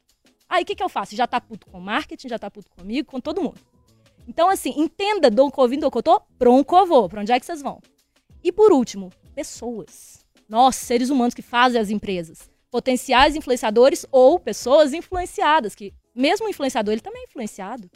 [0.49, 1.15] Aí o que, que eu faço?
[1.15, 3.59] Já tá puto com marketing, já tá puto comigo, com todo mundo.
[4.27, 6.21] Então, assim, entenda Dom Covim, Dom Cotô,
[6.87, 7.09] vou.
[7.09, 7.81] Pra onde é que vocês vão?
[8.43, 10.25] E por último, pessoas.
[10.47, 12.49] Nós, seres humanos que fazem as empresas.
[12.69, 17.89] potenciais influenciadores ou pessoas influenciadas, que mesmo o influenciador, ele também é influenciado.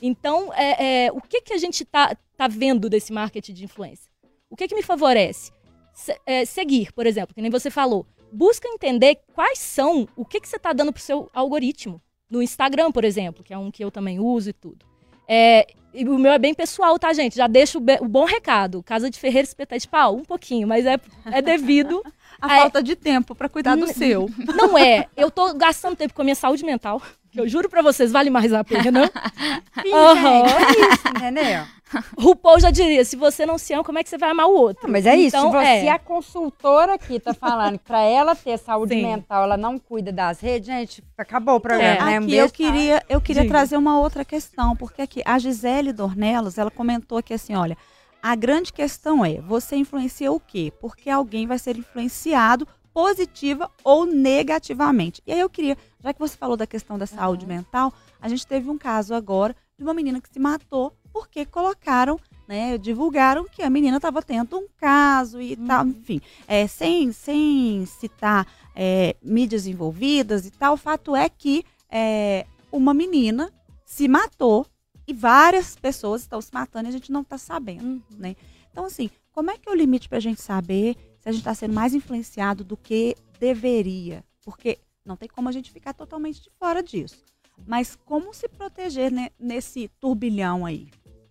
[0.00, 4.10] Então, é, é, o que, que a gente está tá vendo desse marketing de influência?
[4.48, 5.52] O que, que me favorece?
[5.92, 8.06] Se, é, seguir, por exemplo, que nem você falou.
[8.32, 12.00] Busca entender quais são, o que, que você está dando para o seu algoritmo.
[12.30, 14.86] No Instagram, por exemplo, que é um que eu também uso e tudo.
[15.32, 15.64] É,
[15.94, 17.36] e o meu é bem pessoal, tá, gente?
[17.36, 18.82] Já deixo o, bom recado.
[18.82, 22.02] Casa de Ferreira Espetar de Pau, um pouquinho, mas é, é devido
[22.42, 24.28] a é, falta de tempo para cuidar do seu.
[24.56, 25.06] Não é.
[25.16, 27.00] Eu tô gastando tempo com a minha saúde mental,
[27.30, 29.06] que eu juro para vocês, vale mais a pena.
[29.82, 30.46] Sim, uhum.
[30.46, 31.64] é isso, entendeu?
[32.18, 34.54] RuPaul já diria, se você não se ama, como é que você vai amar o
[34.54, 34.82] outro?
[34.84, 35.90] Não, mas é isso, então, se você, é.
[35.90, 39.02] a consultora aqui tá falando que pra ela ter saúde Sim.
[39.02, 42.18] mental, ela não cuida das redes, gente, acabou o programa, é.
[42.20, 42.24] né?
[42.24, 46.70] Aqui eu queria, eu queria trazer uma outra questão, porque aqui, a Gisele Dornelos, ela
[46.70, 47.76] comentou aqui assim, olha,
[48.22, 50.72] a grande questão é, você influencia o quê?
[50.80, 55.22] Porque alguém vai ser influenciado positiva ou negativamente.
[55.26, 57.52] E aí eu queria, já que você falou da questão da saúde uhum.
[57.52, 62.18] mental, a gente teve um caso agora de uma menina que se matou porque colocaram,
[62.48, 65.66] né, divulgaram que a menina estava tendo um caso e uhum.
[65.66, 71.64] tal, enfim, é, sem, sem citar é, mídias envolvidas e tal, o fato é que
[71.90, 73.52] é, uma menina
[73.84, 74.66] se matou
[75.06, 78.02] e várias pessoas estão se matando e a gente não está sabendo, uhum.
[78.18, 78.36] né?
[78.70, 81.40] Então, assim, como é que é o limite para a gente saber se a gente
[81.40, 84.24] está sendo mais influenciado do que deveria?
[84.44, 87.24] Porque não tem como a gente ficar totalmente de fora disso.
[87.66, 90.88] Mas como se proteger né, nesse turbilhão aí?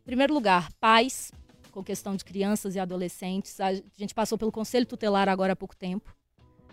[0.10, 1.32] Primeiro lugar, pais,
[1.70, 3.60] com questão de crianças e adolescentes.
[3.60, 6.12] A gente passou pelo Conselho Tutelar agora há pouco tempo,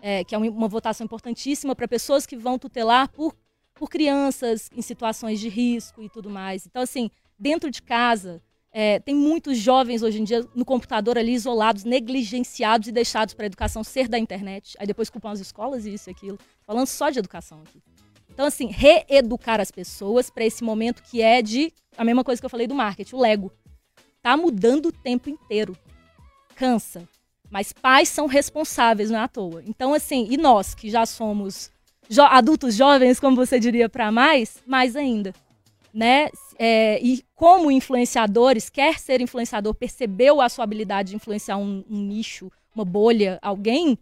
[0.01, 3.35] é, que é uma votação importantíssima para pessoas que vão tutelar por
[3.75, 6.65] por crianças em situações de risco e tudo mais.
[6.65, 11.35] Então, assim, dentro de casa, é, tem muitos jovens hoje em dia no computador ali
[11.35, 14.75] isolados, negligenciados e deixados para a educação ser da internet.
[14.79, 16.39] Aí depois culpam as escolas e isso e aquilo.
[16.65, 17.83] Falando só de educação aqui.
[18.37, 21.73] Então, assim, reeducar as pessoas para esse momento que é de.
[21.97, 23.51] A mesma coisa que eu falei do marketing, o Lego.
[24.21, 25.75] Tá mudando o tempo inteiro.
[26.55, 27.09] Cansa.
[27.49, 29.63] Mas pais são responsáveis, não é à toa.
[29.65, 31.71] Então, assim, e nós que já somos
[32.07, 35.33] jo adultos jovens, como você diria, para mais, mais ainda.
[35.91, 36.29] Né?
[36.59, 42.03] É, e como influenciadores, quer ser influenciador, percebeu a sua habilidade de influenciar um, um
[42.03, 43.97] nicho, uma bolha, alguém,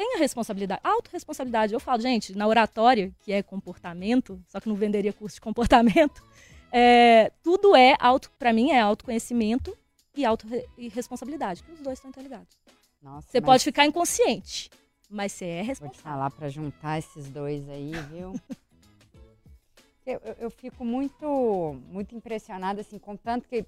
[0.00, 1.74] tem a responsabilidade, autorresponsabilidade.
[1.74, 6.24] Eu falo, gente, na oratória, que é comportamento, só que não venderia curso de comportamento,
[6.72, 9.76] é, tudo é auto, para mim, é autoconhecimento
[10.16, 12.56] e autorresponsabilidade, que os dois estão interligados.
[13.02, 13.46] Nossa, Você mas...
[13.46, 14.70] pode ficar inconsciente,
[15.10, 15.92] mas você é responsável.
[15.92, 18.32] Vou te falar para juntar esses dois aí, viu?
[20.06, 23.66] eu, eu, eu, fico muito, muito impressionada, assim, com tanto que.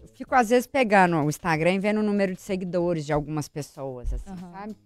[0.00, 3.46] Eu fico, às vezes, pegando o Instagram e vendo o número de seguidores de algumas
[3.46, 4.52] pessoas, assim, uhum.
[4.52, 4.76] sabe?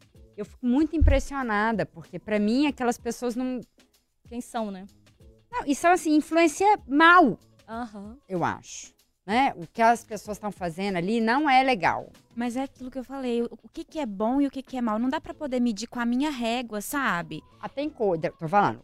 [0.41, 3.61] Eu fico muito impressionada, porque para mim aquelas pessoas não.
[4.28, 4.86] Quem são, né?
[5.51, 7.38] Não, e são, assim, influência mal.
[7.68, 8.16] Uhum.
[8.28, 8.93] Eu acho
[9.30, 9.55] né?
[9.57, 12.11] O que as pessoas estão fazendo ali não é legal.
[12.34, 14.76] Mas é aquilo que eu falei, o que, que é bom e o que, que
[14.76, 14.99] é mal.
[14.99, 17.41] Não dá para poder medir com a minha régua, sabe?
[17.61, 18.82] Ah, tem coisa, tô falando.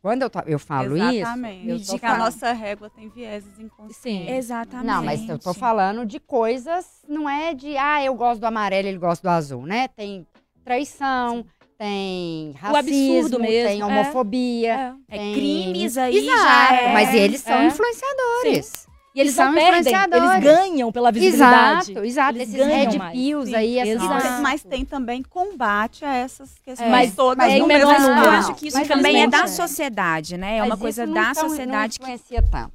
[0.00, 1.82] Quando eu, eu falo Exatamente.
[1.82, 3.96] isso, eu que a nossa régua tem vieses inconscientes.
[3.96, 4.86] Sim, exatamente.
[4.86, 8.88] Não, mas eu tô falando de coisas, não é de, ah, eu gosto do amarelo,
[8.88, 9.88] ele gosta do azul, né?
[9.88, 10.26] Tem
[10.64, 11.44] traição, Sim.
[11.78, 14.96] tem racismo, mesmo, tem homofobia.
[15.08, 15.30] É, tem...
[15.30, 16.92] é crimes aí Exato, já é.
[16.92, 17.66] Mas eles são é.
[17.66, 18.66] influenciadores.
[18.66, 18.92] Sim.
[19.14, 21.92] E eles são perdem, eles ganham pela visibilidade.
[21.92, 22.38] Exato, exato.
[22.38, 27.14] Eles Esses red pills aí, essas Mas tem também combate a essas questões é, mas,
[27.14, 27.36] todas.
[27.36, 28.24] Mas no menor número.
[28.24, 30.56] Eu acho que isso mas também é da sociedade, né?
[30.56, 32.50] É mas uma coisa da sociedade não influencia que...
[32.50, 32.72] tanto.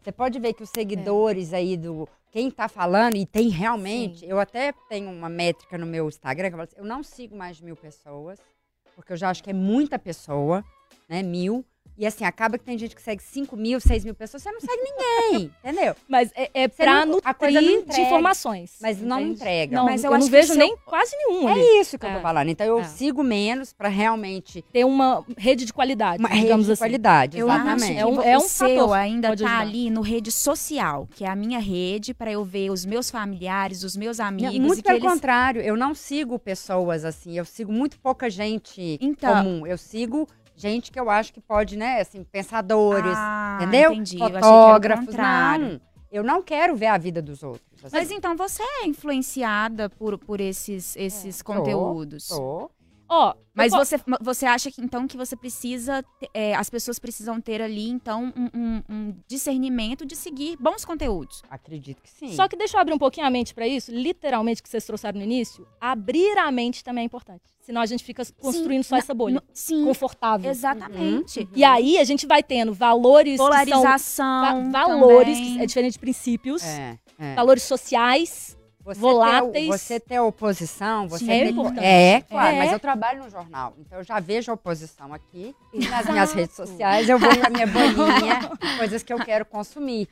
[0.00, 1.56] Você pode ver que os seguidores é.
[1.56, 4.26] aí do quem tá falando, e tem realmente, Sim.
[4.26, 7.36] eu até tenho uma métrica no meu Instagram, que eu, falo assim, eu não sigo
[7.36, 8.38] mais de mil pessoas,
[8.94, 10.64] porque eu já acho que é muita pessoa,
[11.08, 11.22] né?
[11.22, 11.64] Mil.
[11.98, 14.60] E assim, acaba que tem gente que segue 5 mil, 6 mil pessoas, você não
[14.60, 15.96] segue ninguém, entendeu?
[16.08, 18.76] Mas é, é pra não, nutrir de informações.
[18.80, 19.74] Mas não entrega.
[19.74, 20.78] Não, mas eu, eu não vejo nem eu...
[20.84, 21.48] quase nenhum.
[21.48, 21.80] É ali.
[21.80, 22.08] isso que é.
[22.08, 22.22] eu tô é.
[22.22, 22.48] falando.
[22.48, 22.84] Então eu é.
[22.84, 24.64] sigo menos pra realmente...
[24.72, 26.76] Ter uma rede de qualidade, uma rede de assim.
[26.76, 27.98] qualidade, exatamente.
[27.98, 31.28] Eu acho é um, é um seu ainda tá ali no rede social, que é
[31.28, 34.54] a minha rede para eu ver os meus familiares, os meus amigos.
[34.54, 35.10] Não, muito pelo eles...
[35.10, 39.66] contrário, eu não sigo pessoas assim, eu sigo muito pouca gente então, comum.
[39.66, 40.28] Eu sigo
[40.58, 43.92] gente que eu acho que pode, né, assim, pensadores, ah, entendeu?
[43.92, 44.18] Entendi.
[44.18, 45.80] Fotógrafos, eu não.
[46.10, 47.84] Eu não quero ver a vida dos outros.
[47.84, 47.94] Assim.
[47.94, 52.28] Mas então você é influenciada por, por esses, esses é, conteúdos?
[52.28, 52.70] Tô,
[53.08, 56.04] Ó, oh, mas você, você acha que então que você precisa,
[56.34, 61.42] é, as pessoas precisam ter ali então um, um, um, discernimento de seguir bons conteúdos?
[61.50, 62.34] Acredito que sim.
[62.34, 65.18] Só que deixa eu abrir um pouquinho a mente para isso, literalmente que vocês trouxeram
[65.18, 67.42] no início, abrir a mente também é importante.
[67.60, 69.42] Senão a gente fica construindo sim, só essa bolha.
[69.52, 69.84] sim.
[69.84, 70.50] Confortável.
[70.50, 71.40] Exatamente.
[71.40, 71.48] Uhum.
[71.54, 73.36] E aí a gente vai tendo valores.
[73.38, 74.70] Polarização.
[74.70, 76.62] Va valores, que é diferente de princípios.
[76.62, 77.34] É, é.
[77.34, 78.57] Valores sociais
[78.88, 79.52] você voláteis.
[79.52, 81.50] Ter, você ter oposição, você Sim, é ter...
[81.50, 81.84] importante.
[81.84, 82.58] É, claro, é.
[82.58, 86.32] mas eu trabalho no jornal, então eu já vejo a oposição aqui e nas minhas
[86.32, 90.08] redes sociais eu vou com a minha bolinha, coisas que eu quero consumir,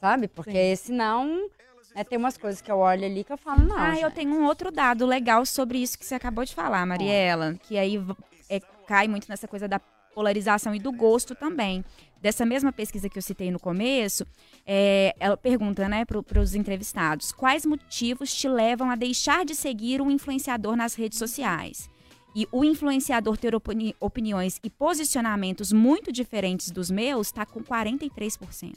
[0.00, 0.26] sabe?
[0.26, 0.86] Porque Sim.
[0.86, 1.50] senão
[1.94, 3.76] é, tem umas coisas que eu olho ali que eu falo, não.
[3.76, 4.02] Ah, gente.
[4.02, 7.78] eu tenho um outro dado legal sobre isso que você acabou de falar, Mariela, que
[7.78, 8.04] aí
[8.50, 9.78] é, cai muito nessa coisa da
[10.14, 11.84] polarização e do gosto também
[12.26, 14.26] dessa mesma pesquisa que eu citei no começo,
[14.66, 20.02] é, ela pergunta né, para os entrevistados: quais motivos te levam a deixar de seguir
[20.02, 21.88] um influenciador nas redes sociais?
[22.34, 28.74] E o influenciador ter opini opiniões e posicionamentos muito diferentes dos meus está com 43%.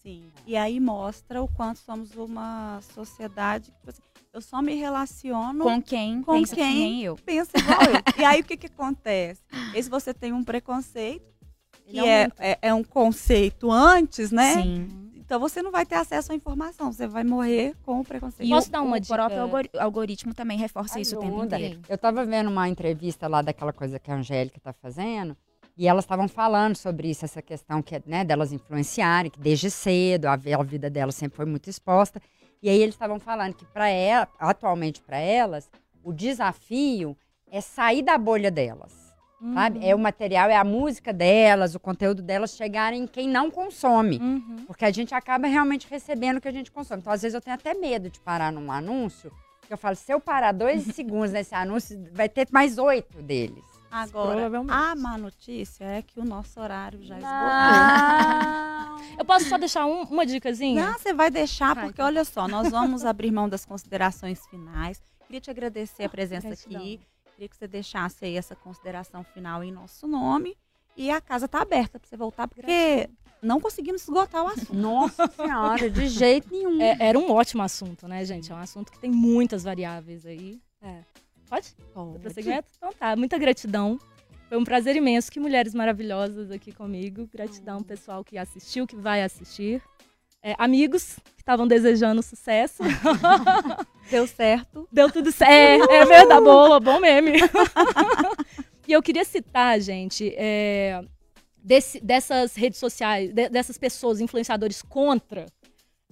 [0.00, 0.30] Sim.
[0.46, 5.64] E aí mostra o quanto somos uma sociedade que tipo assim, eu só me relaciono
[5.64, 7.16] com quem com pensa quem que nem eu.
[7.16, 8.20] Pensa igual eu.
[8.22, 9.42] E aí o que, que acontece?
[9.74, 11.33] E se você tem um preconceito,
[11.86, 14.54] que é, é, é, um conceito antes, né?
[14.54, 14.88] Sim.
[15.16, 18.46] Então você não vai ter acesso à informação, você vai morrer com o preconceito.
[18.46, 19.14] E Posso o, dar uma o dica?
[19.14, 21.02] próprio algoritmo também reforça Ajuda.
[21.02, 21.80] isso o tempo inteiro.
[21.88, 25.36] Eu estava vendo uma entrevista lá daquela coisa que a Angélica está fazendo,
[25.76, 30.26] e elas estavam falando sobre isso, essa questão que, né, delas influenciarem, que desde cedo
[30.26, 32.20] a, a vida delas sempre foi muito exposta.
[32.62, 35.68] E aí eles estavam falando que para ela, atualmente para elas,
[36.02, 37.16] o desafio
[37.50, 39.03] é sair da bolha delas.
[39.44, 39.52] Uhum.
[39.52, 39.86] Sabe?
[39.86, 44.16] É o material, é a música delas, o conteúdo delas chegarem em quem não consome.
[44.18, 44.64] Uhum.
[44.66, 47.02] Porque a gente acaba realmente recebendo o que a gente consome.
[47.02, 49.30] Então, às vezes, eu tenho até medo de parar num anúncio.
[49.66, 53.62] Que eu falo, se eu parar dois segundos nesse anúncio, vai ter mais oito deles.
[53.90, 58.94] Agora, a má notícia é que o nosso horário já esgotou.
[59.18, 60.84] Eu posso só deixar um, uma dicasinha?
[60.84, 65.00] Não, você vai deixar, porque olha só, nós vamos abrir mão das considerações finais.
[65.26, 66.80] Queria te agradecer a presença Gratidão.
[66.80, 67.00] aqui.
[67.34, 70.56] Queria que você deixasse aí essa consideração final em nosso nome.
[70.96, 73.10] E a casa está aberta para você voltar, porque
[73.42, 74.74] não conseguimos esgotar o assunto.
[74.74, 76.80] Nossa Senhora, de jeito nenhum.
[76.80, 78.52] É, era um ótimo assunto, né, gente?
[78.52, 80.60] É um assunto que tem muitas variáveis aí.
[80.80, 81.02] É.
[81.48, 81.74] Pode?
[81.92, 82.20] Pode.
[82.20, 82.68] Prosseguimento?
[82.76, 83.98] Então tá, muita gratidão.
[84.48, 85.32] Foi um prazer imenso.
[85.32, 87.28] Que mulheres maravilhosas aqui comigo.
[87.32, 89.82] Gratidão, pessoal que assistiu, que vai assistir.
[90.46, 92.82] É, amigos que estavam desejando sucesso.
[94.10, 94.86] Deu certo.
[94.92, 95.90] Deu tudo certo.
[95.90, 97.38] É, é verdade, boa, bom meme.
[98.86, 101.02] e eu queria citar, gente, é,
[101.56, 105.46] desse, dessas redes sociais, de, dessas pessoas, influenciadores contra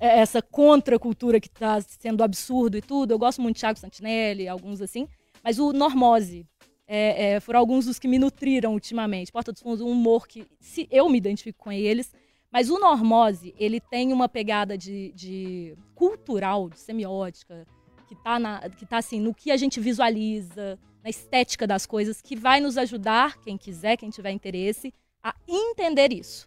[0.01, 3.11] é, essa contracultura que está sendo absurdo e tudo.
[3.11, 5.07] Eu gosto muito de Thiago Santinelli, alguns assim.
[5.45, 6.47] Mas o Normose,
[6.87, 9.31] é, é, foram alguns dos que me nutriram ultimamente.
[9.31, 12.11] Porta dos Fundos, um humor que se eu me identifico com eles.
[12.53, 17.67] Mas o normose, ele tem uma pegada de, de cultural, de semiótica,
[18.07, 22.37] que está que tá assim, no que a gente visualiza, na estética das coisas, que
[22.37, 24.93] vai nos ajudar, quem quiser, quem tiver interesse,
[25.23, 26.47] a entender isso.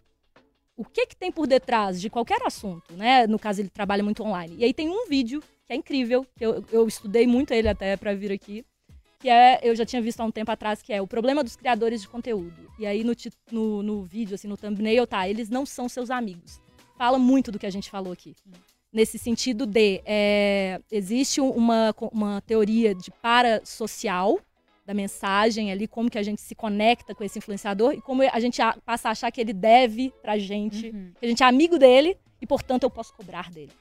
[0.76, 3.26] O que, que tem por detrás de qualquer assunto, né?
[3.26, 4.56] No caso, ele trabalha muito online.
[4.58, 7.96] E aí tem um vídeo que é incrível, que eu, eu estudei muito ele até
[7.96, 8.64] para vir aqui,
[9.18, 11.56] que é, eu já tinha visto há um tempo atrás, que é o problema dos
[11.56, 12.70] criadores de conteúdo.
[12.78, 13.12] E aí no,
[13.50, 16.60] no, no vídeo, assim, no thumbnail, tá, eles não são seus amigos.
[16.96, 18.34] Fala muito do que a gente falou aqui.
[18.92, 24.38] Nesse sentido de, é, existe uma, uma teoria de parasocial
[24.86, 28.40] da mensagem ali, como que a gente se conecta com esse influenciador e como a
[28.40, 31.12] gente passa a achar que ele deve pra gente, uhum.
[31.18, 33.72] que a gente é amigo dele e, portanto, eu posso cobrar dele.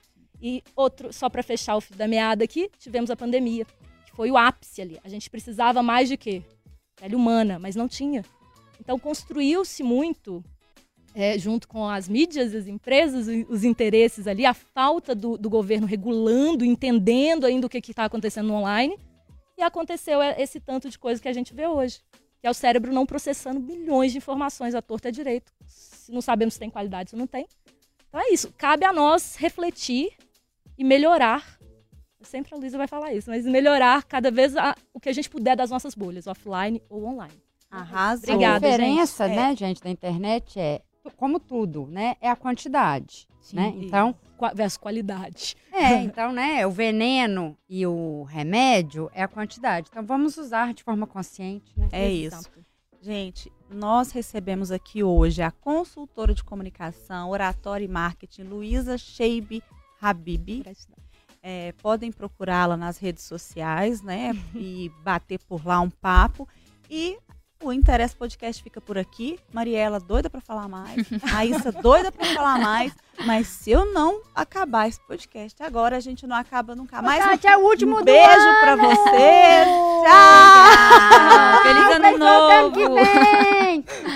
[0.42, 3.66] E outro, só para fechar o fio da meada aqui, tivemos a pandemia
[4.16, 5.00] foi o ápice ali.
[5.04, 6.42] A gente precisava mais de quê?
[6.96, 8.24] Pele humana, mas não tinha.
[8.80, 10.44] Então construiu-se muito,
[11.14, 15.86] é, junto com as mídias, as empresas, os interesses ali, a falta do, do governo
[15.86, 18.98] regulando, entendendo ainda o que está acontecendo no online.
[19.58, 22.00] E aconteceu esse tanto de coisa que a gente vê hoje.
[22.40, 25.52] Que é o cérebro não processando bilhões de informações à torta e à direito.
[25.66, 27.48] Se não sabemos se tem qualidade, se não tem.
[28.08, 28.54] Então é isso.
[28.58, 30.12] Cabe a nós refletir
[30.78, 31.58] e melhorar
[32.26, 35.30] sempre a Luísa vai falar isso, mas melhorar cada vez a, o que a gente
[35.30, 37.42] puder das nossas bolhas, offline ou online.
[37.70, 38.24] Arrasa.
[38.24, 39.36] Obrigada, a diferença, gente.
[39.36, 39.56] né, é.
[39.56, 40.82] gente, da internet é,
[41.18, 43.74] como tudo, né, é a quantidade, Sim, né?
[43.78, 44.16] Então,
[44.54, 45.56] versus qualidade.
[45.72, 49.90] É, então, né, o veneno e o remédio é a quantidade.
[49.92, 51.90] Então, vamos usar de forma consciente, né?
[51.92, 52.50] É isso.
[53.02, 59.62] Gente, nós recebemos aqui hoje a consultora de comunicação, oratória e marketing, Luísa Sheibe
[60.02, 60.64] Habib.
[61.48, 64.32] É, podem procurá-la nas redes sociais, né?
[64.56, 66.50] e bater por lá um papo.
[66.90, 67.20] E
[67.64, 69.38] o Interesse Podcast fica por aqui.
[69.54, 71.08] Mariela doida para falar mais.
[71.24, 72.94] Raíssa doida para falar mais.
[73.28, 77.24] Mas se eu não acabar esse podcast agora, a gente não acaba nunca mais.
[77.24, 79.66] Tati, é o último um beijo para você.
[80.04, 81.62] Tchau.
[81.62, 82.96] Feliz ano novo.